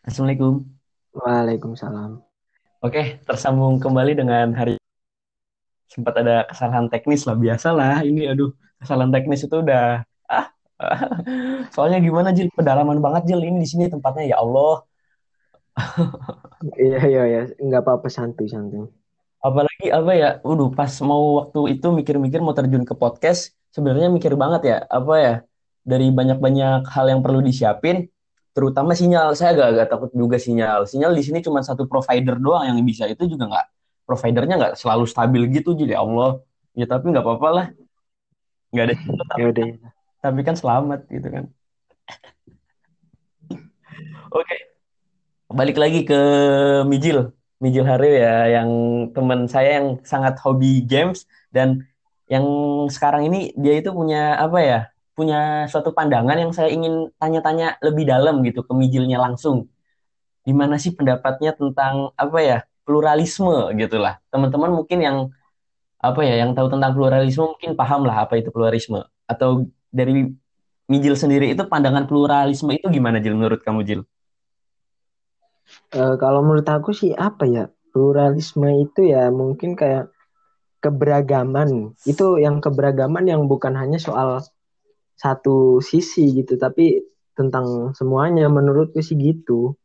[0.00, 0.64] Assalamualaikum.
[1.12, 2.24] Waalaikumsalam.
[2.80, 4.80] Oke, tersambung kembali dengan hari
[5.92, 8.00] sempat ada kesalahan teknis lah biasalah.
[8.08, 8.48] Ini aduh,
[8.80, 10.46] kesalahan teknis itu udah ah.
[11.76, 12.48] Soalnya gimana Jil?
[12.56, 14.80] Pedalaman banget Jil ini di sini tempatnya ya Allah.
[16.80, 17.40] Iya, iya, iya.
[17.60, 18.88] Nggak apa-apa, santuy, santuy.
[19.44, 20.28] Apalagi apa ya?
[20.40, 25.14] Udah pas mau waktu itu mikir-mikir mau terjun ke podcast, sebenarnya mikir banget ya, apa
[25.20, 25.34] ya?
[25.84, 28.08] Dari banyak-banyak hal yang perlu disiapin,
[28.56, 29.34] terutama sinyal.
[29.38, 30.86] Saya agak-agak takut juga sinyal.
[30.86, 33.06] Sinyal di sini cuma satu provider doang yang bisa.
[33.06, 33.66] Itu juga nggak
[34.06, 36.42] providernya nggak selalu stabil gitu jadi Allah.
[36.74, 37.66] Ya tapi nggak apa-apa lah.
[38.70, 39.62] Nggak ada sinyal, Ya tapi,
[40.22, 41.44] tapi kan selamat gitu kan.
[44.30, 44.56] Oke,
[45.50, 46.20] balik lagi ke
[46.86, 47.34] Mijil.
[47.60, 48.70] Mijil Haryo ya, yang
[49.12, 51.84] teman saya yang sangat hobi games dan
[52.30, 52.46] yang
[52.88, 54.80] sekarang ini dia itu punya apa ya?
[55.20, 59.68] Punya suatu pandangan yang saya ingin tanya-tanya lebih dalam gitu ke Mijilnya langsung.
[60.48, 62.58] Gimana sih pendapatnya tentang apa ya?
[62.88, 64.16] Pluralisme gitulah.
[64.32, 65.16] Teman-teman mungkin yang
[66.00, 69.04] apa ya, yang tahu tentang pluralisme mungkin paham lah apa itu pluralisme.
[69.28, 70.32] Atau dari
[70.88, 74.00] Mijil sendiri itu pandangan pluralisme itu gimana Jil menurut kamu Jil?
[75.92, 77.68] Eh, kalau menurut aku sih apa ya?
[77.92, 80.08] Pluralisme itu ya mungkin kayak
[80.80, 81.92] keberagaman.
[82.08, 84.40] Itu yang keberagaman yang bukan hanya soal
[85.20, 87.04] satu sisi gitu, tapi
[87.36, 89.76] tentang semuanya menurutku sih gitu.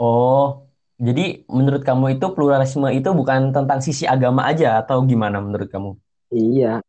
[0.00, 0.64] Oh,
[0.96, 5.90] jadi menurut kamu itu pluralisme itu bukan tentang sisi agama aja atau gimana menurut kamu?
[6.32, 6.80] Iya.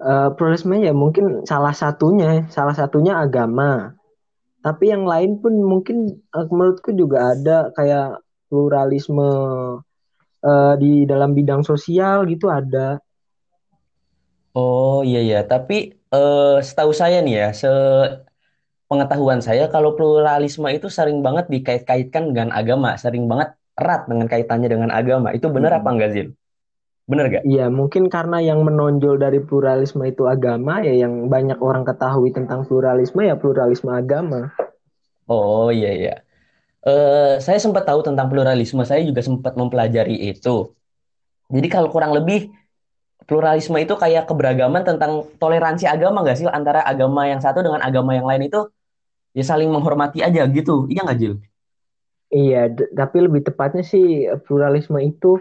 [0.00, 3.94] Eh, pluralisme ya mungkin salah satunya, salah satunya agama.
[4.60, 9.30] Tapi yang lain pun mungkin eh, menurutku juga ada kayak pluralisme
[10.42, 12.98] eh, di dalam bidang sosial gitu ada.
[14.56, 21.22] Oh iya iya, tapi eh, setahu saya nih ya, sepengetahuan saya kalau pluralisme itu sering
[21.26, 25.32] banget dikait-kaitkan dengan agama, sering banget erat dengan kaitannya dengan agama.
[25.32, 26.28] Itu benar apa enggak, Zil?
[27.10, 27.42] Benar gak?
[27.42, 32.62] Iya, mungkin karena yang menonjol dari pluralisme itu agama ya yang banyak orang ketahui tentang
[32.62, 34.54] pluralisme ya pluralisme agama.
[35.26, 36.14] Oh iya iya.
[36.86, 40.70] Eh, saya sempat tahu tentang pluralisme, saya juga sempat mempelajari itu.
[41.50, 42.54] Jadi kalau kurang lebih
[43.30, 48.18] pluralisme itu kayak keberagaman tentang toleransi agama nggak sih antara agama yang satu dengan agama
[48.18, 48.66] yang lain itu
[49.30, 50.90] ya saling menghormati aja gitu.
[50.90, 51.34] Iya nggak Jil?
[52.34, 55.38] Iya, tapi lebih tepatnya sih eh, pluralisme itu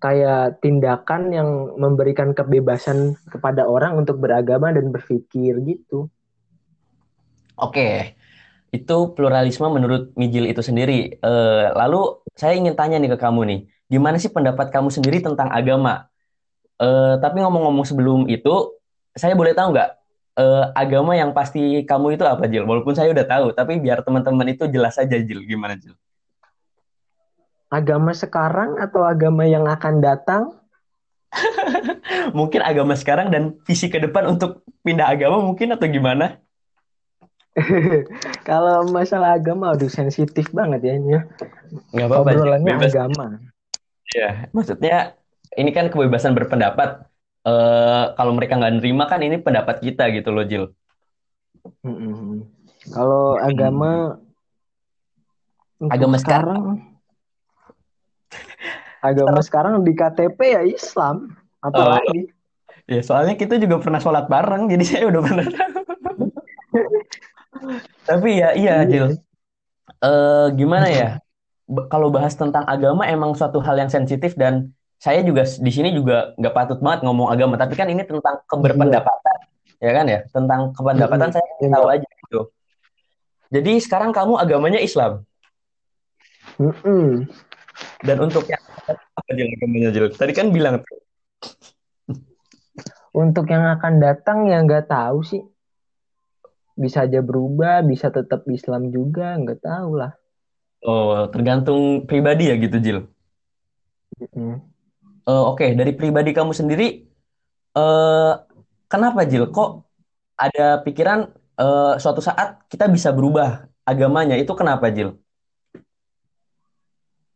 [0.00, 6.08] kayak tindakan yang memberikan kebebasan kepada orang untuk beragama dan berpikir gitu.
[7.56, 8.16] Oke,
[8.72, 11.20] itu pluralisme menurut Mijil itu sendiri.
[11.20, 13.60] Eh, lalu saya ingin tanya nih ke kamu nih,
[13.92, 16.08] gimana sih pendapat kamu sendiri tentang agama?
[16.76, 18.76] Eh, tapi ngomong-ngomong sebelum itu,
[19.16, 19.90] saya boleh tahu nggak
[20.36, 22.68] eh, agama yang pasti kamu itu apa Jil?
[22.68, 25.96] Walaupun saya udah tahu, tapi biar teman-teman itu jelas aja Jil, gimana Jil?
[27.72, 30.42] Agama sekarang atau agama yang akan datang?
[32.38, 36.38] Mungkin agama sekarang dan visi ke depan untuk pindah agama mungkin atau gimana?
[38.48, 40.94] Kalau masalah agama, aduh sensitif banget ya.
[41.00, 41.20] Nya.
[41.90, 42.92] Nggak apa-apa Jil, Obrolannya bebas.
[42.92, 43.26] agama.
[44.14, 44.96] Ya, maksudnya
[45.54, 47.06] ini kan kebebasan berpendapat.
[47.46, 50.64] Eh, kalau mereka nggak nerima kan ini pendapat kita gitu loh Jil.
[51.86, 52.42] Mm-mm.
[52.90, 54.18] Kalau agama
[55.78, 56.62] untuk Agama sekarang,
[59.04, 62.32] agama sekarang di KTP ya Islam, Oh, apalagi.
[62.88, 65.46] ya soalnya kita juga pernah sholat bareng, jadi saya udah pernah.
[68.06, 69.06] Tapi ya iya Jil.
[69.10, 69.18] Iya.
[70.06, 71.08] Eh, gimana ya?
[71.90, 76.32] Kalau bahas tentang agama emang suatu hal yang sensitif dan saya juga di sini juga
[76.40, 77.54] nggak patut banget ngomong agama.
[77.60, 79.38] Tapi kan ini tentang keberpendapatan,
[79.80, 80.20] ya kan ya?
[80.32, 82.40] Tentang kependapatan saya Ya, tahu aja gitu.
[83.52, 85.22] Jadi sekarang kamu agamanya Islam
[86.56, 87.28] Mm-mm.
[88.02, 88.62] dan untuk yang
[89.16, 90.06] apa Jil agamanya Jil?
[90.12, 90.98] Tadi kan bilang tuh.
[93.16, 95.40] Untuk yang akan datang ya nggak tahu sih.
[96.76, 100.12] Bisa aja berubah, bisa tetap Islam juga, nggak tahu lah.
[100.84, 102.98] Oh, tergantung pribadi ya gitu Jil.
[104.20, 104.75] Mm-mm.
[105.26, 107.02] Eh, Oke, dari pribadi kamu sendiri,
[107.74, 108.32] eh,
[108.86, 109.50] kenapa Jil?
[109.50, 109.70] Kok
[110.38, 111.26] ada pikiran
[111.58, 114.38] eh, suatu saat kita bisa berubah agamanya?
[114.38, 115.18] Itu kenapa Jil?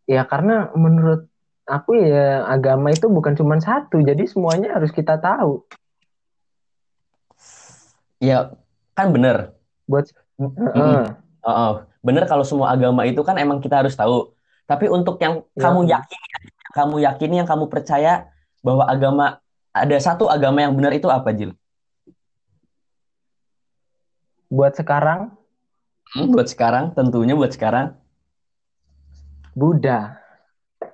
[0.07, 1.27] Ya karena menurut
[1.67, 5.67] aku ya agama itu bukan cuma satu, jadi semuanya harus kita tahu.
[8.23, 8.55] Ya,
[8.95, 9.57] kan bener.
[9.91, 10.73] Buat Mm-mm.
[10.77, 11.03] Heeh.
[11.43, 11.73] Oh, oh.
[12.01, 14.33] Bener kalau semua agama itu kan emang kita harus tahu.
[14.65, 16.29] Tapi untuk yang Ya, kamu yakini,
[16.75, 18.31] kamu yakini, yang kamu percaya
[18.63, 19.25] bahwa agama
[19.71, 21.55] ada satu agama yang benar itu apa, Jil?
[24.51, 25.21] buat sekarang
[26.11, 27.95] Hmm, buat sekarang, tentunya buat sekarang.
[29.55, 30.19] Buddha.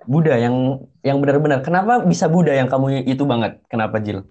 [0.05, 1.65] Buddha yang yang benar-benar.
[1.65, 3.65] Kenapa bisa Buddha yang kamu itu banget?
[3.73, 4.29] Kenapa Jil?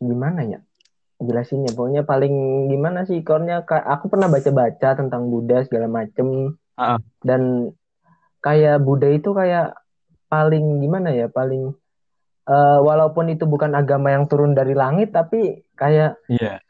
[0.00, 0.58] Gimana ya?
[1.22, 2.34] Jelasinnya, pokoknya paling
[2.72, 3.20] gimana sih?
[3.22, 6.56] Ka- Aku pernah baca-baca tentang Buddha segala macem.
[6.80, 7.70] Ah, Dan
[8.40, 9.76] kayak Buddha itu kayak
[10.32, 11.28] paling gimana ya?
[11.28, 11.76] Paling
[12.48, 16.64] eh, walaupun itu bukan agama yang turun dari langit, tapi kayak Iya.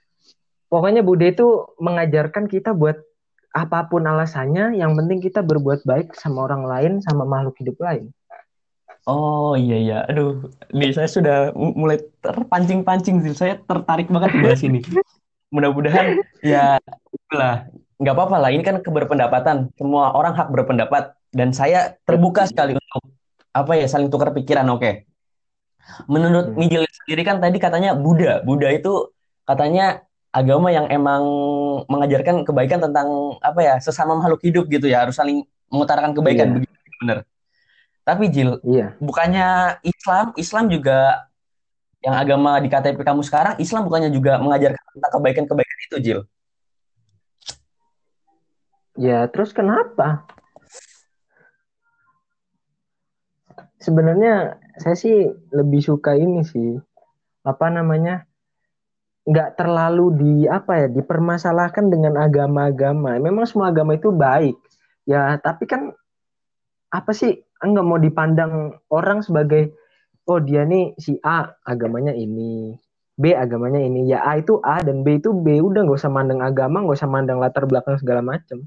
[0.66, 2.98] pokoknya Buddha itu mengajarkan kita buat
[3.54, 8.10] apa pun alasannya, yang penting kita berbuat baik sama orang lain, sama makhluk hidup lain.
[9.02, 9.98] Oh iya iya.
[10.06, 13.34] Aduh, nih saya sudah mulai terpancing-pancing sih.
[13.34, 14.78] Saya tertarik banget bahas ini.
[15.50, 16.78] Mudah-mudahan ya
[17.34, 17.66] lah
[17.98, 18.50] nggak apa-apa lah.
[18.54, 19.74] Ini kan keberpendapatan.
[19.74, 23.02] Semua orang hak berpendapat dan saya terbuka sekali untuk
[23.52, 24.66] apa ya saling tukar pikiran.
[24.72, 25.08] Oke.
[26.08, 26.58] Menurut Hmm.
[26.58, 28.40] Mijil sendiri kan tadi katanya Buddha.
[28.42, 29.12] Buddha itu
[29.44, 31.22] katanya agama yang emang
[31.86, 35.04] mengajarkan kebaikan tentang apa ya sesama makhluk hidup gitu ya.
[35.04, 36.46] Harus saling mengutarakan kebaikan.
[36.48, 37.18] Iya, Begitu bener.
[38.02, 38.98] Tapi Jil, iya.
[38.98, 41.30] bukannya Islam, Islam juga
[42.02, 46.20] yang agama di KTP kamu sekarang, Islam bukannya juga mengajarkan tentang kebaikan-kebaikan itu, Jil?
[48.98, 50.26] Ya, terus kenapa?
[53.82, 56.78] Sebenarnya saya sih lebih suka ini sih,
[57.42, 58.22] apa namanya?
[59.22, 63.14] nggak terlalu di apa ya dipermasalahkan dengan agama-agama.
[63.22, 64.58] Memang semua agama itu baik,
[65.06, 65.38] ya.
[65.38, 65.94] Tapi kan
[66.90, 69.72] apa sih nggak mau dipandang orang sebagai
[70.26, 72.74] oh dia nih si A agamanya ini,
[73.14, 74.10] B agamanya ini.
[74.10, 75.62] Ya A itu A dan B itu B.
[75.62, 78.66] Udah nggak usah mandang agama, nggak usah mandang latar belakang segala macam.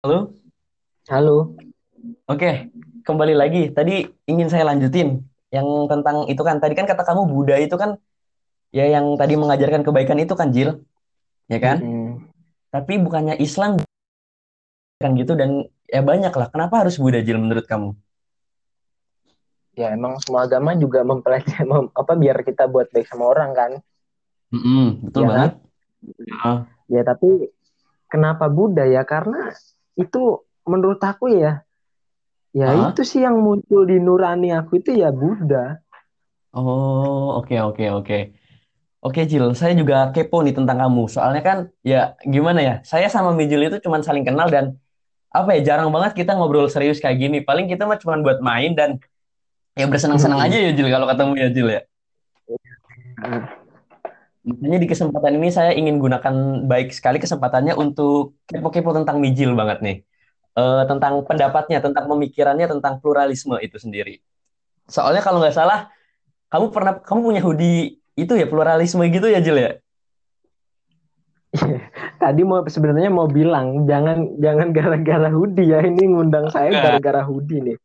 [0.00, 0.32] Halo?
[1.12, 1.60] Halo.
[2.24, 2.72] Oke,
[3.10, 3.62] kembali lagi.
[3.74, 6.62] Tadi ingin saya lanjutin yang tentang itu kan.
[6.62, 7.98] Tadi kan kata kamu Buddha itu kan
[8.70, 10.86] ya yang tadi mengajarkan kebaikan itu kan, Jil,
[11.50, 11.82] ya kan?
[11.82, 12.30] Mm-mm.
[12.70, 13.82] Tapi bukannya Islam
[15.02, 16.48] kan gitu dan ya banyak lah.
[16.54, 17.98] Kenapa harus Buddha, Jil, menurut kamu?
[19.74, 23.70] Ya emang semua agama juga mempelajari mem- apa biar kita buat baik sama orang kan.
[24.54, 25.52] Mm-mm, betul Ya banget.
[25.58, 26.54] kan?
[26.90, 27.30] Ya tapi
[28.10, 29.02] kenapa Buddha ya?
[29.06, 29.50] Karena
[29.94, 31.62] itu menurut aku ya
[32.50, 32.90] ya ah.
[32.90, 35.78] itu sih yang muncul di nurani aku itu ya Buddha.
[36.50, 38.18] Oh, oke oke oke.
[39.00, 41.08] Oke, Jil, saya juga kepo nih tentang kamu.
[41.08, 44.76] Soalnya kan, ya gimana ya, saya sama Mijil itu cuma saling kenal dan
[45.32, 47.40] apa ya, jarang banget kita ngobrol serius kayak gini.
[47.40, 49.00] Paling kita mah cuma buat main dan
[49.72, 50.68] ya bersenang-senang aja Mm-mm.
[50.68, 51.82] ya, Jil, kalau ketemu ya, Jil ya.
[54.44, 59.80] Makanya di kesempatan ini saya ingin gunakan baik sekali kesempatannya untuk kepo-kepo tentang Mijil banget
[59.80, 59.96] nih.
[60.60, 64.20] Eh, tentang pendapatnya, tentang pemikirannya, tentang pluralisme itu sendiri.
[64.84, 65.88] Soalnya kalau nggak salah,
[66.52, 69.72] kamu pernah, kamu punya hoodie itu ya, pluralisme gitu ya, Jil ya?
[72.22, 77.58] Tadi mau sebenarnya mau bilang jangan jangan gara-gara hoodie ya ini ngundang saya gara-gara hoodie
[77.64, 77.76] nih.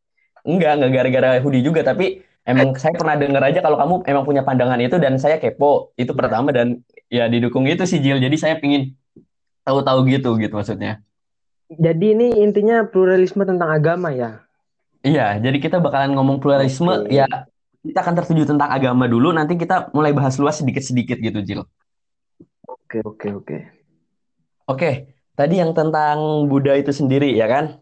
[0.45, 4.41] Enggak, enggak gara-gara hoodie juga, tapi emang saya pernah dengar aja kalau kamu emang punya
[4.45, 5.95] pandangan itu dan saya kepo.
[5.97, 8.21] Itu pertama dan ya didukung itu sih Jil.
[8.21, 8.93] Jadi saya pingin
[9.65, 11.01] tahu-tahu gitu gitu maksudnya.
[11.65, 14.45] Jadi ini intinya pluralisme tentang agama ya.
[15.05, 17.13] Iya, jadi kita bakalan ngomong pluralisme Oke.
[17.13, 17.25] ya
[17.85, 21.61] kita akan tertuju tentang agama dulu, nanti kita mulai bahas luas sedikit-sedikit gitu, Jil.
[22.65, 23.57] Oke oke oke.
[24.65, 27.77] Oke, tadi yang tentang Buddha itu sendiri ya kan?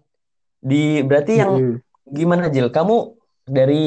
[0.59, 1.79] Di berarti yang Mm-mm.
[2.07, 2.67] gimana Jil?
[2.71, 3.15] Kamu
[3.47, 3.83] dari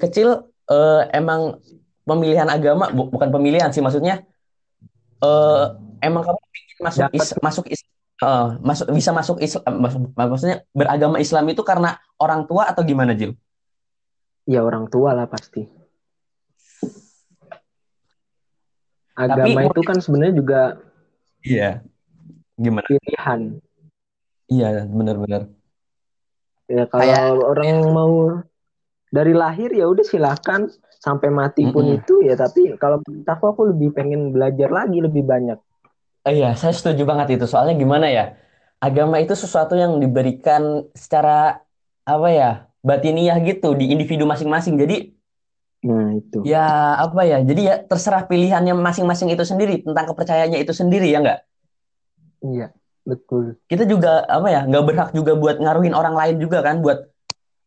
[0.00, 1.60] kecil eh, emang
[2.08, 4.24] pemilihan agama bu- bukan pemilihan sih maksudnya
[5.20, 5.64] eh
[6.00, 7.80] emang kamu ingin masuk Dapat is, masuk is,
[8.20, 9.80] eh, masuk bisa masuk Islam
[10.16, 13.32] maksudnya beragama Islam itu karena orang tua atau gimana Jil?
[14.50, 15.62] ya orang tua lah pasti.
[19.14, 20.60] Tapi Agama itu kan sebenarnya juga
[21.44, 21.84] iya
[22.56, 22.86] gimana?
[22.88, 23.40] pilihan.
[24.50, 25.42] Iya benar-benar.
[26.70, 28.14] Ya Kayak kalau orang mau
[29.10, 30.70] dari lahir ya udah silakan
[31.02, 31.98] sampai mati pun Mm-mm.
[32.02, 35.58] itu ya tapi kalau aku aku lebih pengen belajar lagi lebih banyak.
[36.30, 37.44] Eh, iya, saya setuju banget itu.
[37.50, 38.38] Soalnya gimana ya?
[38.78, 41.58] Agama itu sesuatu yang diberikan secara
[42.06, 42.50] apa ya?
[42.80, 44.80] batiniah gitu di individu masing-masing.
[44.80, 45.12] Jadi
[45.84, 46.44] Nah, itu.
[46.44, 47.40] ya apa ya?
[47.44, 51.38] Jadi ya terserah pilihannya masing-masing itu sendiri tentang kepercayaannya itu sendiri ya nggak?
[52.40, 52.72] Iya,
[53.04, 53.60] betul.
[53.68, 54.60] Kita juga apa ya?
[54.64, 56.80] nggak berhak juga buat ngaruhin orang lain juga kan?
[56.84, 56.98] Buat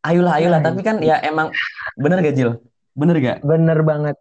[0.05, 0.59] ayolah ayolah.
[0.61, 1.53] Nah, Tapi kan ya emang
[1.97, 2.51] bener gak Jil?
[2.97, 3.37] Bener gak?
[3.45, 4.15] bener banget.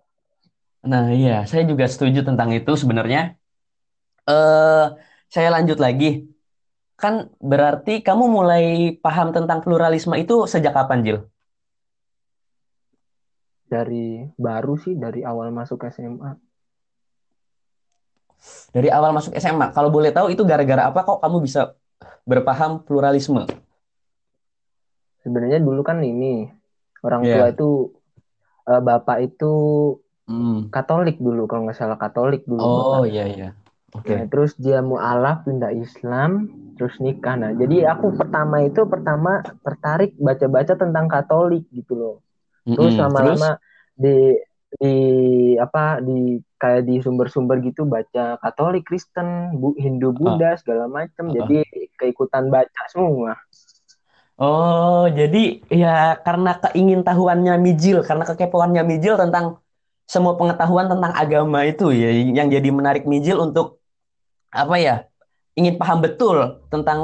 [0.84, 3.38] Nah iya, saya juga setuju tentang itu sebenarnya.
[4.22, 4.86] Eh,
[5.26, 6.30] saya lanjut lagi.
[6.94, 11.18] Kan berarti kamu mulai paham tentang pluralisme itu sejak kapan, Jil?
[13.66, 16.38] Dari baru sih dari awal masuk SMA.
[18.74, 21.74] Dari awal masuk SMA, kalau boleh tahu itu gara-gara apa kok kamu bisa
[22.26, 23.46] berpaham pluralisme?
[25.22, 26.50] Sebenarnya dulu kan ini
[27.06, 27.54] orang tua Ya.
[27.54, 27.70] itu
[28.70, 29.52] eh, bapak itu
[30.22, 30.70] Hmm.
[30.70, 33.48] Katolik dulu kalau nggak salah Katolik dulu Oh iya iya.
[33.92, 34.16] Oke.
[34.16, 36.48] Nah, terus dia mualaf pindah Islam,
[36.80, 37.36] terus nikah.
[37.36, 42.16] Nah, jadi aku pertama itu pertama tertarik baca-baca tentang Katolik gitu loh.
[42.64, 43.60] Terus lama-lama
[43.92, 44.40] di
[44.80, 44.96] di
[45.60, 50.16] apa di kayak di sumber-sumber gitu baca Katolik, Kristen, Bu, Hindu, Ah.
[50.16, 51.28] Buddha segala macam.
[51.28, 51.32] Ah.
[51.36, 51.60] Jadi
[52.00, 53.36] keikutan baca semua.
[54.40, 59.60] Oh, jadi ya karena keingintahuannya Mijil, karena kekepoannya Mijil tentang
[60.08, 63.81] semua pengetahuan tentang agama itu ya yang jadi menarik Mijil untuk
[64.52, 64.96] apa ya?
[65.56, 67.00] Ingin paham betul tentang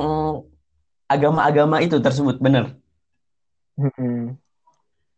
[1.09, 2.76] agama-agama itu tersebut, benar.
[3.81, 4.37] Mm-mm.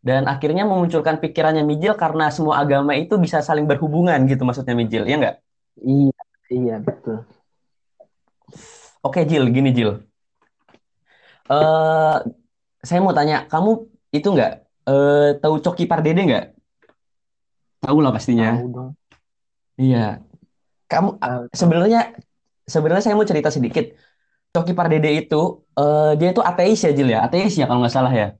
[0.01, 5.05] Dan akhirnya memunculkan pikirannya Mijil karena semua agama itu bisa saling berhubungan gitu maksudnya Mijil,
[5.05, 5.37] ya nggak?
[5.85, 7.29] Iya, iya betul.
[9.05, 10.01] Oke Jil, gini Jil.
[11.51, 12.17] Eh,
[12.81, 13.71] saya mau tanya, kamu
[14.15, 14.53] itu nggak
[14.89, 16.47] eh, tahu Coki Pardede nggak?
[17.81, 18.57] Tahu lah pastinya.
[18.57, 18.91] Tahu dong.
[19.81, 20.21] Iya.
[20.91, 21.23] Kamu
[21.55, 22.19] sebenarnya
[22.67, 23.95] sebenarnya saya mau cerita sedikit.
[24.51, 28.11] Coki Pardede itu eh, dia itu ateis ya Jil ya, ateis ya kalau nggak salah
[28.11, 28.35] ya.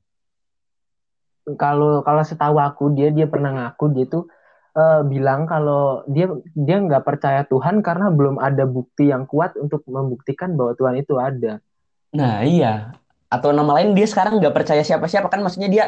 [1.55, 4.27] Kalau kalau setahu aku dia dia pernah ngaku dia tuh
[4.75, 6.27] eh, bilang kalau dia
[6.59, 11.15] dia nggak percaya Tuhan karena belum ada bukti yang kuat untuk membuktikan bahwa Tuhan itu
[11.23, 11.63] ada.
[12.11, 12.91] Nah iya.
[13.31, 15.85] Atau nama lain dia sekarang nggak percaya siapa-siapa kan maksudnya dia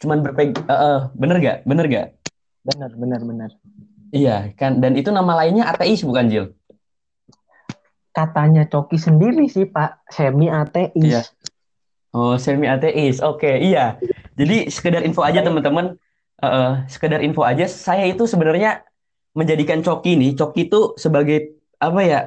[0.00, 1.58] cuman berpeg, eh, eh, bener gak?
[1.68, 2.06] Bener gak?
[2.64, 3.50] Benar, benar, benar.
[4.14, 4.78] Iya kan.
[4.78, 6.46] Dan itu nama lainnya ateis bukan Jil?
[8.14, 10.94] Katanya Coki sendiri sih Pak, semi ateis.
[10.94, 11.22] Iya.
[12.14, 13.18] Oh, semi ateis.
[13.18, 13.98] Oke, iya.
[14.38, 15.98] Jadi sekedar info aja teman-teman.
[16.38, 17.66] Eh, sekedar info aja.
[17.66, 18.86] Saya itu sebenarnya
[19.34, 22.20] menjadikan Coki nih, Coki itu sebagai apa ya?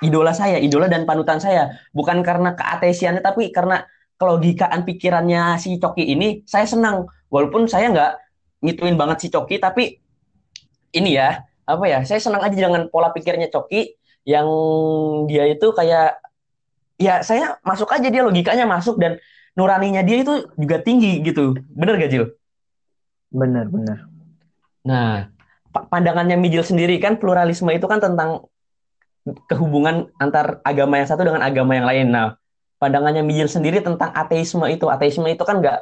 [0.00, 1.76] Idola saya, idola dan panutan saya.
[1.92, 3.84] Bukan karena keateisiannya, tapi karena
[4.16, 7.04] kelogikaan pikirannya si Coki ini, saya senang.
[7.28, 8.12] Walaupun saya nggak
[8.64, 9.99] ngituin banget si Coki, tapi
[10.94, 11.98] ini ya, apa ya?
[12.02, 13.94] Saya senang aja dengan pola pikirnya Coki
[14.28, 14.46] yang
[15.30, 16.20] dia itu kayak
[17.00, 19.16] ya saya masuk aja dia logikanya masuk dan
[19.56, 21.56] nuraninya dia itu juga tinggi gitu.
[21.72, 22.24] Bener gak Jil?
[23.30, 23.98] Benar, benar.
[24.84, 25.30] Nah,
[25.70, 28.50] pa- pandangannya Mijil sendiri kan pluralisme itu kan tentang
[29.46, 32.06] kehubungan antar agama yang satu dengan agama yang lain.
[32.10, 32.34] Nah,
[32.82, 35.78] pandangannya Mijil sendiri tentang ateisme itu, ateisme itu kan nggak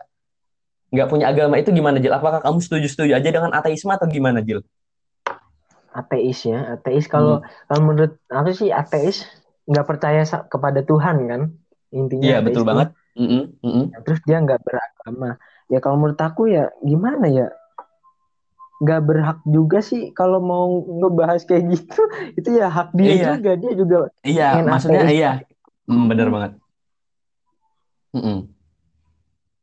[0.88, 2.12] nggak punya agama itu gimana Jil?
[2.12, 4.64] Apakah kamu setuju-setuju aja dengan ateisme atau gimana Jil?
[5.98, 9.26] Ateis ya, ateis kalau kalau menurut aku sih ateis
[9.66, 11.42] nggak percaya kepada Tuhan kan
[11.90, 12.68] intinya Iya, betul tuh.
[12.70, 12.88] banget.
[13.18, 13.84] Mm-mm, mm-mm.
[14.06, 15.30] Terus dia nggak beragama.
[15.66, 17.50] Ya kalau menurut aku ya gimana ya?
[18.78, 21.98] Nggak berhak juga sih kalau mau ngebahas kayak gitu.
[22.38, 23.28] Itu ya hak dia Iya.
[23.34, 23.52] juga.
[23.58, 25.30] Dia juga Iya, maksudnya ateis iya.
[25.90, 26.52] Hmm, bener banget.
[28.14, 28.38] Mm-mm.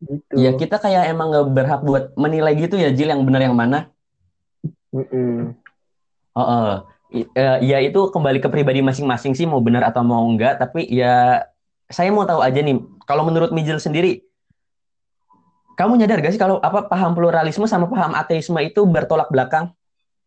[0.05, 0.33] gitu.
[0.37, 3.89] Ya kita kayak emang nggak berhak buat menilai gitu ya Jil yang benar yang mana.
[6.43, 6.73] Oh.
[7.15, 10.59] I- eh, ya itu kembali ke pribadi masing-masing sih mau benar atau mau enggak.
[10.59, 11.45] Tapi ya
[11.87, 12.81] saya mau tahu aja nih.
[13.07, 14.25] Kalau menurut Mijil sendiri,
[15.79, 19.71] kamu nyadar gak sih kalau apa paham pluralisme sama paham ateisme itu bertolak belakang?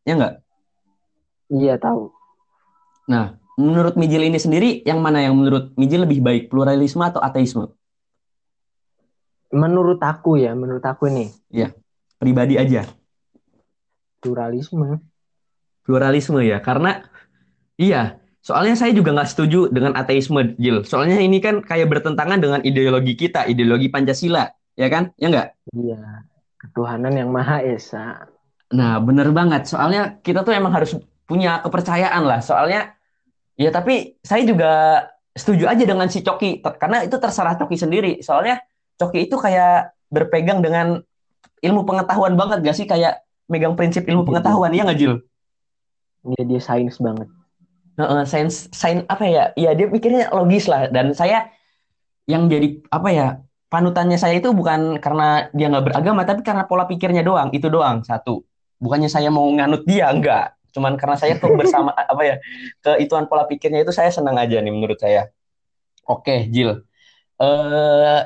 [0.06, 0.34] Ya enggak?
[1.48, 2.12] Iya tahu.
[3.08, 7.72] Nah, menurut Mijil ini sendiri, yang mana yang menurut Mijil lebih baik, pluralisme atau ateisme?
[9.48, 11.32] Menurut aku ya, menurut aku nih
[12.20, 12.84] Pribadi aja.
[14.20, 15.00] pluralisme.
[15.88, 17.00] Pluralisme ya, karena
[17.80, 20.84] iya, soalnya saya juga nggak setuju dengan ateisme, Jil.
[20.84, 25.16] Soalnya ini kan kayak bertentangan dengan ideologi kita, ideologi Pancasila, ya kan?
[25.16, 25.48] Ya nggak?
[25.72, 26.28] Iya.
[26.60, 28.28] Ketuhanan yang Maha Esa.
[28.68, 29.64] Nah, bener banget.
[29.64, 30.92] Soalnya kita tuh emang harus
[31.24, 32.44] punya kepercayaan lah.
[32.44, 32.92] Soalnya,
[33.56, 36.60] ya tapi saya juga setuju aja dengan si Coki.
[36.60, 38.12] Karena itu terserah Coki sendiri.
[38.20, 38.60] Soalnya
[39.00, 41.00] Coki itu kayak berpegang dengan
[41.64, 42.84] ilmu pengetahuan banget gak sih?
[42.84, 44.28] Kayak megang prinsip ilmu Iya.
[44.28, 45.14] pengetahuan, ya nggak Jil?
[46.24, 47.28] Dia dia sains banget.
[47.98, 49.44] Heeh, sains, sains apa ya?
[49.58, 50.86] Ya dia pikirnya logis lah.
[50.90, 51.50] Dan saya
[52.30, 53.28] yang jadi apa ya?
[53.68, 57.52] Panutannya saya itu bukan karena dia nggak beragama, tapi karena pola pikirnya doang.
[57.52, 58.40] Itu doang satu.
[58.80, 60.56] Bukannya saya mau nganut dia, enggak.
[60.72, 62.36] Cuman karena saya tuh bersama apa ya?
[62.80, 65.28] Keituan pola pikirnya itu saya senang aja nih menurut saya.
[66.08, 66.80] Oke, Jil.
[67.38, 68.20] Eh,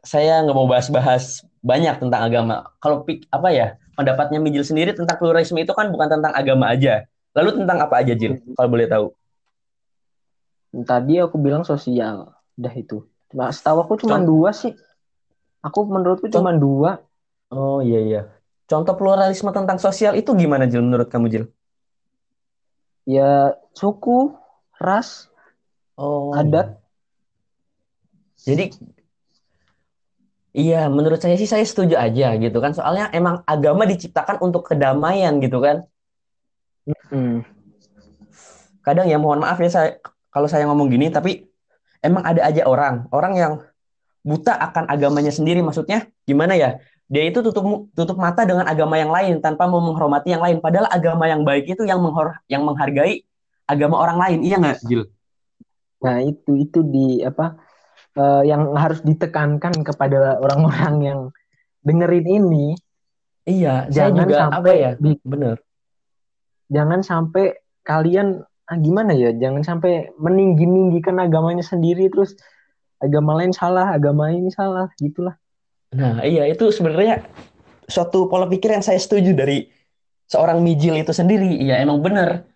[0.00, 2.56] saya nggak mau bahas-bahas banyak tentang agama.
[2.80, 3.66] Kalau pik apa ya?
[3.94, 7.04] Pendapatnya Mijil sendiri tentang pluralisme itu kan bukan tentang agama aja.
[7.36, 8.42] Lalu tentang apa aja, Jil?
[8.58, 9.06] Kalau boleh tahu.
[10.86, 12.30] Tadi aku bilang sosial.
[12.58, 13.06] Udah itu.
[13.30, 14.74] Cuma setahu aku cuma Con- dua sih.
[15.62, 17.02] Aku menurutku cuma dua.
[17.50, 18.20] Oh iya iya.
[18.70, 21.44] Contoh pluralisme tentang sosial itu gimana Jil menurut kamu Jil?
[23.08, 24.38] ya suku,
[24.78, 25.26] ras,
[25.98, 26.78] Oh, adat.
[28.40, 28.70] jadi
[30.54, 32.70] iya menurut saya sih saya setuju aja gitu kan.
[32.70, 35.82] Soalnya emang agama diciptakan untuk kedamaian gitu kan.
[37.10, 37.42] Hmm,
[38.80, 39.88] Kadang ya mohon maaf ya saya
[40.32, 41.44] kalau saya ngomong gini tapi
[42.00, 43.52] emang ada aja orang, orang yang
[44.24, 46.80] buta akan agamanya sendiri maksudnya gimana ya?
[47.10, 50.62] Dia itu tutup tutup mata dengan agama yang lain tanpa mau menghormati yang lain.
[50.62, 53.26] Padahal agama yang baik itu yang menghor yang menghargai
[53.66, 54.38] agama orang lain.
[54.46, 55.02] Iya nggak, Jil?
[56.00, 57.58] Nah itu itu di apa
[58.14, 61.20] eh, yang harus ditekankan kepada orang-orang yang
[61.82, 62.66] dengerin ini,
[63.48, 64.90] Iya, saya jangan juga apa sampai ya?
[65.00, 65.56] bi- Bener.
[66.70, 72.38] Jangan sampai kalian ah, gimana ya, jangan sampai meninggi-ninggikan agamanya sendiri terus
[73.02, 75.34] agama lain salah, agama ini salah, gitulah.
[75.90, 77.26] Nah, iya itu sebenarnya
[77.90, 79.66] suatu pola pikir yang saya setuju dari
[80.30, 81.58] seorang Mijil itu sendiri.
[81.58, 82.46] Iya, emang bener.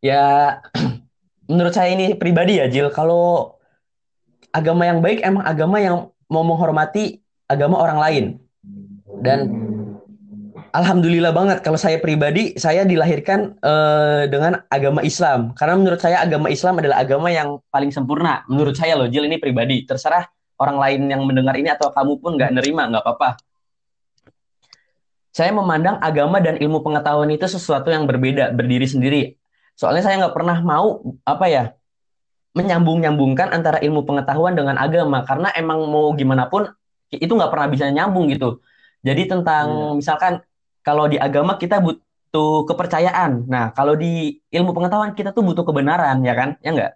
[0.00, 0.56] Ya,
[1.52, 2.88] menurut saya ini pribadi ya, Jil.
[2.88, 3.60] Kalau
[4.56, 8.24] agama yang baik emang agama yang mau menghormati agama orang lain.
[9.20, 9.38] Dan
[10.78, 15.52] alhamdulillah banget kalau saya pribadi, saya dilahirkan eh, dengan agama Islam.
[15.58, 18.46] Karena menurut saya agama Islam adalah agama yang paling sempurna.
[18.46, 19.82] Menurut saya loh, Jil ini pribadi.
[19.82, 20.22] Terserah
[20.62, 23.30] orang lain yang mendengar ini atau kamu pun nggak nerima, nggak apa-apa.
[25.34, 29.22] Saya memandang agama dan ilmu pengetahuan itu sesuatu yang berbeda, berdiri sendiri.
[29.78, 31.64] Soalnya saya nggak pernah mau apa ya
[32.58, 36.66] menyambung-nyambungkan antara ilmu pengetahuan dengan agama karena emang mau gimana pun
[37.14, 38.58] itu nggak pernah bisa nyambung gitu.
[39.06, 40.42] Jadi tentang misalkan
[40.88, 43.44] kalau di agama kita butuh kepercayaan.
[43.44, 46.56] Nah, kalau di ilmu pengetahuan kita tuh butuh kebenaran, ya kan?
[46.64, 46.92] Ya nggak?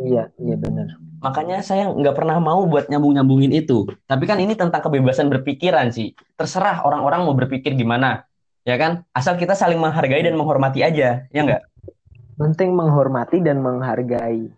[0.00, 0.98] iya, iya benar.
[1.20, 3.86] Makanya saya nggak pernah mau buat nyambung-nyambungin itu.
[4.08, 6.16] Tapi kan ini tentang kebebasan berpikiran sih.
[6.34, 8.24] Terserah orang-orang mau berpikir gimana.
[8.64, 9.04] Ya kan?
[9.12, 11.28] Asal kita saling menghargai dan menghormati aja.
[11.30, 11.62] Ya nggak?
[12.40, 14.48] Penting menghormati dan menghargai.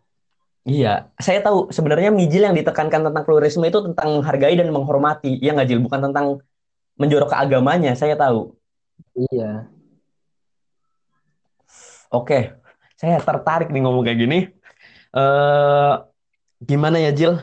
[0.62, 1.10] Iya.
[1.18, 5.42] Saya tahu sebenarnya Mijil yang ditekankan tentang pluralisme itu tentang menghargai dan menghormati.
[5.42, 5.82] Iya nggak, Jil?
[5.82, 6.26] Bukan tentang
[6.94, 7.98] menjorok ke agamanya.
[7.98, 8.54] Saya tahu.
[9.12, 9.68] Iya,
[12.12, 12.53] Oke.
[13.01, 14.38] Saya tertarik nih ngomong kayak gini.
[15.16, 15.92] Eh,
[16.62, 17.40] gimana ya, Jil?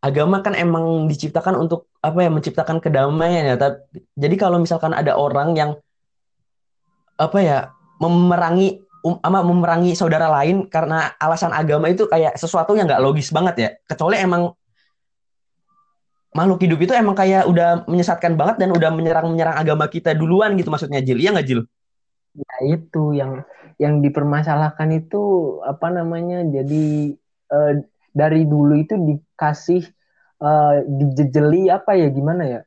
[0.00, 2.32] Agama kan emang diciptakan untuk apa ya?
[2.32, 3.56] Menciptakan kedamaian ya.
[4.16, 5.70] Jadi kalau misalkan ada orang yang
[7.20, 7.58] apa ya
[8.00, 13.28] memerangi um, ama memerangi saudara lain karena alasan agama itu kayak sesuatu yang nggak logis
[13.28, 14.56] banget ya kecuali emang
[16.36, 20.54] makhluk hidup itu emang kayak udah menyesatkan banget dan udah menyerang menyerang agama kita duluan
[20.54, 21.62] gitu maksudnya Jil iya nggak Jil
[22.30, 23.42] Nah, itu yang
[23.82, 25.22] yang dipermasalahkan itu
[25.66, 26.46] apa namanya?
[26.46, 27.10] Jadi
[27.50, 27.72] eh,
[28.14, 29.82] dari dulu itu dikasih
[30.38, 32.60] eh, dijejeli apa ya gimana ya?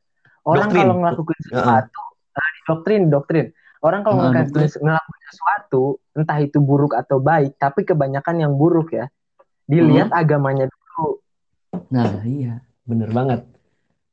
[0.44, 1.48] Orang doktrin kalau ngelakuin Heeh.
[1.48, 2.04] sesuatu,
[2.36, 3.48] nah, doktrin, doktrin.
[3.84, 5.84] Orang kalau Heeh, ngelakuin, ngelakuin sesuatu,
[6.16, 9.08] entah itu buruk atau baik, tapi kebanyakan yang buruk ya,
[9.68, 10.20] dilihat Heeh.
[10.20, 11.24] agamanya dulu.
[11.90, 13.40] nah iya bener banget.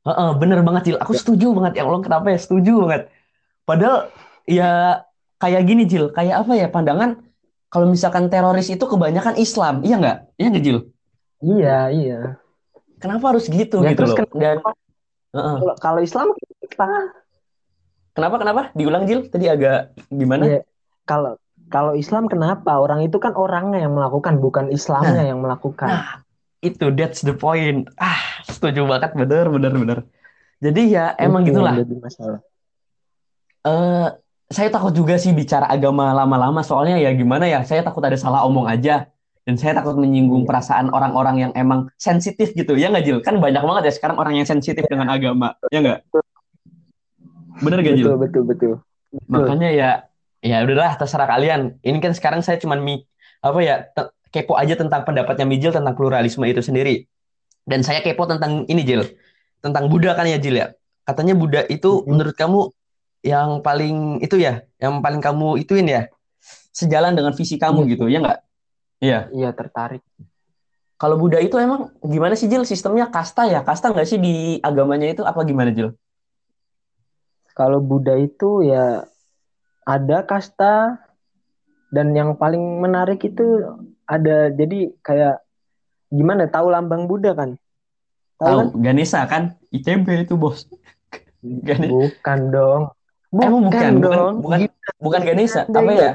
[0.01, 2.39] Heeh, bener banget Jil aku setuju banget ya Allah kenapa ya?
[2.41, 3.01] Setuju banget.
[3.67, 4.09] Padahal
[4.49, 4.69] ya
[5.37, 6.67] kayak gini Jil kayak apa ya?
[6.73, 7.21] Pandangan
[7.71, 9.85] kalau misalkan teroris itu kebanyakan Islam.
[9.85, 10.17] Iya nggak?
[10.37, 10.79] Iya nggak Jil
[11.41, 12.19] Iya, iya.
[13.01, 14.25] kenapa harus gitu Ya gitu terus loh?
[14.37, 14.69] dan kenapa
[15.33, 15.57] heeh.
[15.57, 16.27] kalau kalau Islam
[16.61, 16.85] kita
[18.11, 18.61] Kenapa kenapa?
[18.75, 20.43] Diulang Jil tadi agak gimana?
[20.45, 20.59] ya
[21.07, 21.39] kalau
[21.71, 22.77] kalau Islam kenapa?
[22.77, 25.87] Orang itu kan orangnya yang melakukan, bukan Islamnya Nah, yang melakukan.
[25.89, 26.20] nah
[26.61, 27.89] itu that's the point.
[27.97, 29.99] Ah, setuju banget bener bener bener.
[30.61, 31.73] Jadi ya emang Itu gitulah.
[31.81, 32.39] jadi masalah.
[33.65, 34.07] Eh
[34.51, 37.65] saya takut juga sih bicara agama lama-lama soalnya ya gimana ya?
[37.65, 39.09] Saya takut ada salah omong aja
[39.41, 42.77] dan saya takut menyinggung Iya, perasaan orang-orang yang emang sensitif gitu.
[42.77, 43.17] Ya nggak Jil?
[43.25, 45.57] Kan banyak banget ya sekarang orang yang sensitif dengan agama.
[45.73, 45.99] Ya nggak?
[47.61, 48.05] Bener gak Jil?
[48.05, 48.73] betul betul betul.
[49.11, 49.27] Betul.
[49.27, 49.89] Makanya ya
[50.45, 51.81] ya udahlah terserah kalian.
[51.81, 53.01] Ini kan sekarang saya cuman mi
[53.41, 53.75] apa ya
[54.31, 57.05] kepo aja tentang pendapatnya Mijil tentang pluralisme itu sendiri.
[57.67, 59.05] Dan saya kepo tentang ini Jil,
[59.61, 60.73] tentang Buddha kan ya Jil ya.
[61.05, 62.09] Katanya Buddha itu Mm-mm.
[62.09, 62.59] menurut kamu
[63.21, 66.09] yang paling itu ya, yang paling kamu ituin ya,
[66.73, 68.39] sejalan dengan visi kamu gitu, ya nggak?
[69.01, 69.19] Iya.
[69.33, 70.01] iya tertarik.
[70.97, 73.65] Kalau Buddha itu emang gimana sih Jil sistemnya kasta ya?
[73.65, 75.97] Kasta nggak sih di agamanya itu apa gimana Jil?
[77.57, 79.05] Kalau Buddha itu ya
[79.81, 81.01] ada kasta
[81.89, 83.43] dan yang paling menarik itu
[84.15, 85.33] ada jadi kayak
[86.11, 87.55] gimana tahu lambang Buddha kan?
[88.41, 88.67] Tahu kan?
[88.83, 89.43] Ganesha kan?
[89.71, 90.67] ITB itu bos.
[91.67, 92.83] Gane- Bukan dong.
[93.31, 94.33] Emang Bukan bukan, bukan, dong.
[94.43, 96.11] bukan, Gila, bukan Ganesha, apa ya?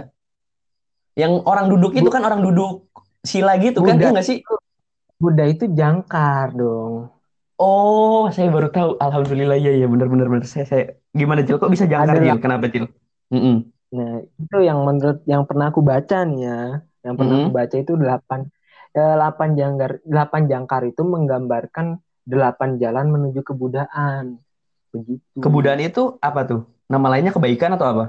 [1.16, 2.72] Yang orang duduk itu kan orang duduk
[3.24, 4.38] sila gitu kan, Buddha iya nggak sih?
[5.16, 7.08] Buddha itu jangkar dong.
[7.56, 8.90] Oh, saya baru tahu.
[9.00, 10.28] Alhamdulillah, iya, iya, benar, benar.
[10.44, 10.84] Saya, saya,
[11.16, 11.56] gimana Cil?
[11.56, 12.36] Kok bisa jangkar Cil?
[12.44, 12.84] Kenapa Cil?
[13.32, 13.56] Mm-mm.
[13.96, 16.56] Nah, itu yang menurut yang pernah aku baca nih ya.
[17.06, 17.56] Yang pernah aku Mm-mm.
[17.58, 18.40] baca itu delapan
[18.98, 21.86] eh, delapan jangkar delapan jangkar itu menggambarkan
[22.32, 24.24] delapan jalan menuju kebudayaan.
[24.94, 25.42] Begitu.
[25.42, 26.60] Kebudayaan itu apa tuh?
[26.92, 28.04] Nama lainnya kebaikan atau apa?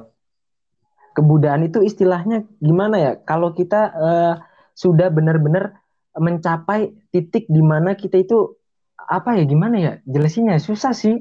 [1.17, 3.11] Kebudayaan itu istilahnya gimana ya?
[3.25, 4.33] Kalau kita eh,
[4.77, 5.81] sudah benar-benar
[6.13, 8.53] mencapai titik di mana kita itu
[9.01, 9.91] apa ya gimana ya?
[10.05, 11.17] Jelasinnya susah sih.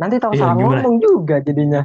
[0.00, 0.82] Nanti tahu Iya, salah gimana?
[0.84, 1.84] ngomong juga jadinya.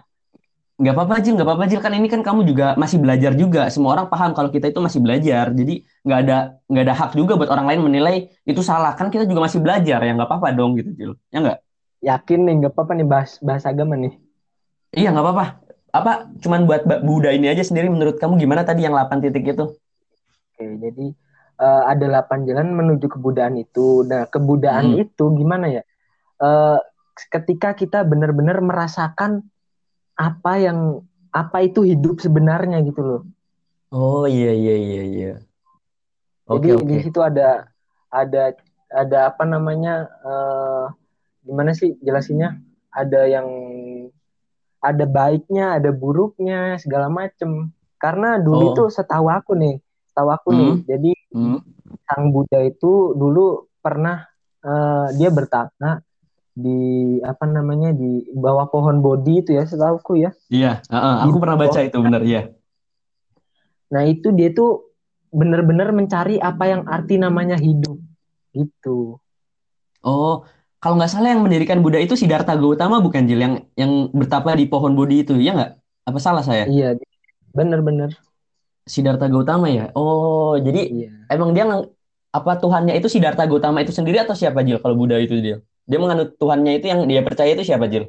[0.82, 1.34] Nggak apa-apa, Jil.
[1.38, 1.82] Nggak apa-apa, Jil.
[1.86, 3.70] Kan ini kan kamu juga masih belajar juga.
[3.70, 5.54] Semua orang paham kalau kita itu masih belajar.
[5.54, 8.16] Jadi nggak ada nggak ada hak juga buat orang lain menilai
[8.50, 8.98] itu salah.
[8.98, 10.02] Kan kita juga masih belajar.
[10.02, 11.12] Ya nggak apa-apa dong gitu, Jil.
[11.30, 11.60] Ya nggak?
[12.02, 14.18] Yakin nih nggak apa-apa nih bahas bahas agama nih.
[14.98, 15.46] Iya, nggak apa-apa.
[15.92, 19.76] Apa, cuman buat Buddha ini aja sendiri menurut kamu gimana tadi yang 8 titik itu?
[20.56, 21.06] Oke, jadi
[21.62, 24.02] eh, ada delapan jalan menuju kebudayaan itu.
[24.08, 25.04] Nah, kebudayaan Mm.
[25.04, 25.84] itu gimana ya?
[26.42, 26.80] Eh,
[27.30, 29.51] ketika kita benar-benar merasakan
[30.18, 33.22] apa yang apa itu hidup sebenarnya gitu loh.
[33.92, 35.32] Oh, iya, iya, iya, iya.
[36.52, 37.72] Jadi Oke, di situ ada
[38.12, 38.56] ada
[38.92, 40.08] ada apa namanya?
[40.24, 40.86] eh,
[41.48, 42.60] gimana sih jelasinnya?
[42.92, 43.48] Ada yang
[44.82, 47.70] ada baiknya, ada buruknya, segala macem.
[48.02, 49.78] Karena dulu itu Oh, setahu aku nih,
[50.10, 50.74] setahu aku nih.
[50.74, 51.58] mm, Jadi mm.
[52.10, 54.26] Sang Buddha itu dulu pernah
[54.66, 56.02] eh, dia bertapa
[56.52, 56.80] di
[57.24, 61.80] apa namanya di bawah pohon Bodhi itu ya setahuku ya Iya, di aku pernah baca
[61.80, 62.42] itu bener ya.
[63.92, 64.92] Nah itu dia tuh
[65.32, 68.00] benar-benar mencari apa yang arti namanya hidup
[68.52, 69.20] gitu.
[70.04, 70.44] Oh,
[70.84, 74.68] kalau nggak salah yang mendirikan Buddha itu Siddhartha Gautama bukan Jil yang yang bertapa di
[74.68, 75.72] pohon Bodhi itu, ya nggak?
[76.10, 76.68] Apa salah saya?
[76.68, 77.00] Iya
[77.56, 78.12] benar-benar
[78.84, 79.94] Siddhartha Gautama ya.
[79.96, 81.10] Oh, jadi iya.
[81.32, 81.64] emang dia
[82.32, 85.64] apa Tuhannya itu Siddhartha Gautama itu sendiri atau siapa Jil kalau Buddha itu dia?
[85.92, 88.08] Dia menganut Tuhannya itu yang dia percaya itu siapa Jil?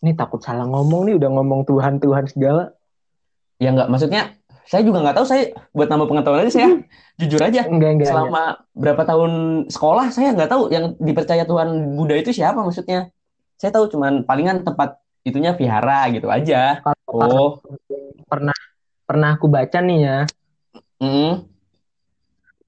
[0.00, 2.72] Ini takut salah ngomong nih udah ngomong Tuhan Tuhan segala.
[3.60, 4.32] Ya nggak, maksudnya
[4.64, 6.68] saya juga nggak tahu saya buat nama pengetahuan aja saya
[7.20, 8.08] jujur aja Enggak enggak enggak.
[8.08, 9.32] selama berapa tahun
[9.68, 13.12] sekolah saya nggak tahu yang dipercaya Tuhan Buddha itu siapa maksudnya.
[13.60, 16.80] Saya tahu cuman palingan tempat itunya vihara gitu aja.
[16.80, 17.50] Kalau Oh,
[18.24, 18.56] pernah
[19.04, 20.18] pernah aku baca nih ya,
[21.02, 21.32] mm.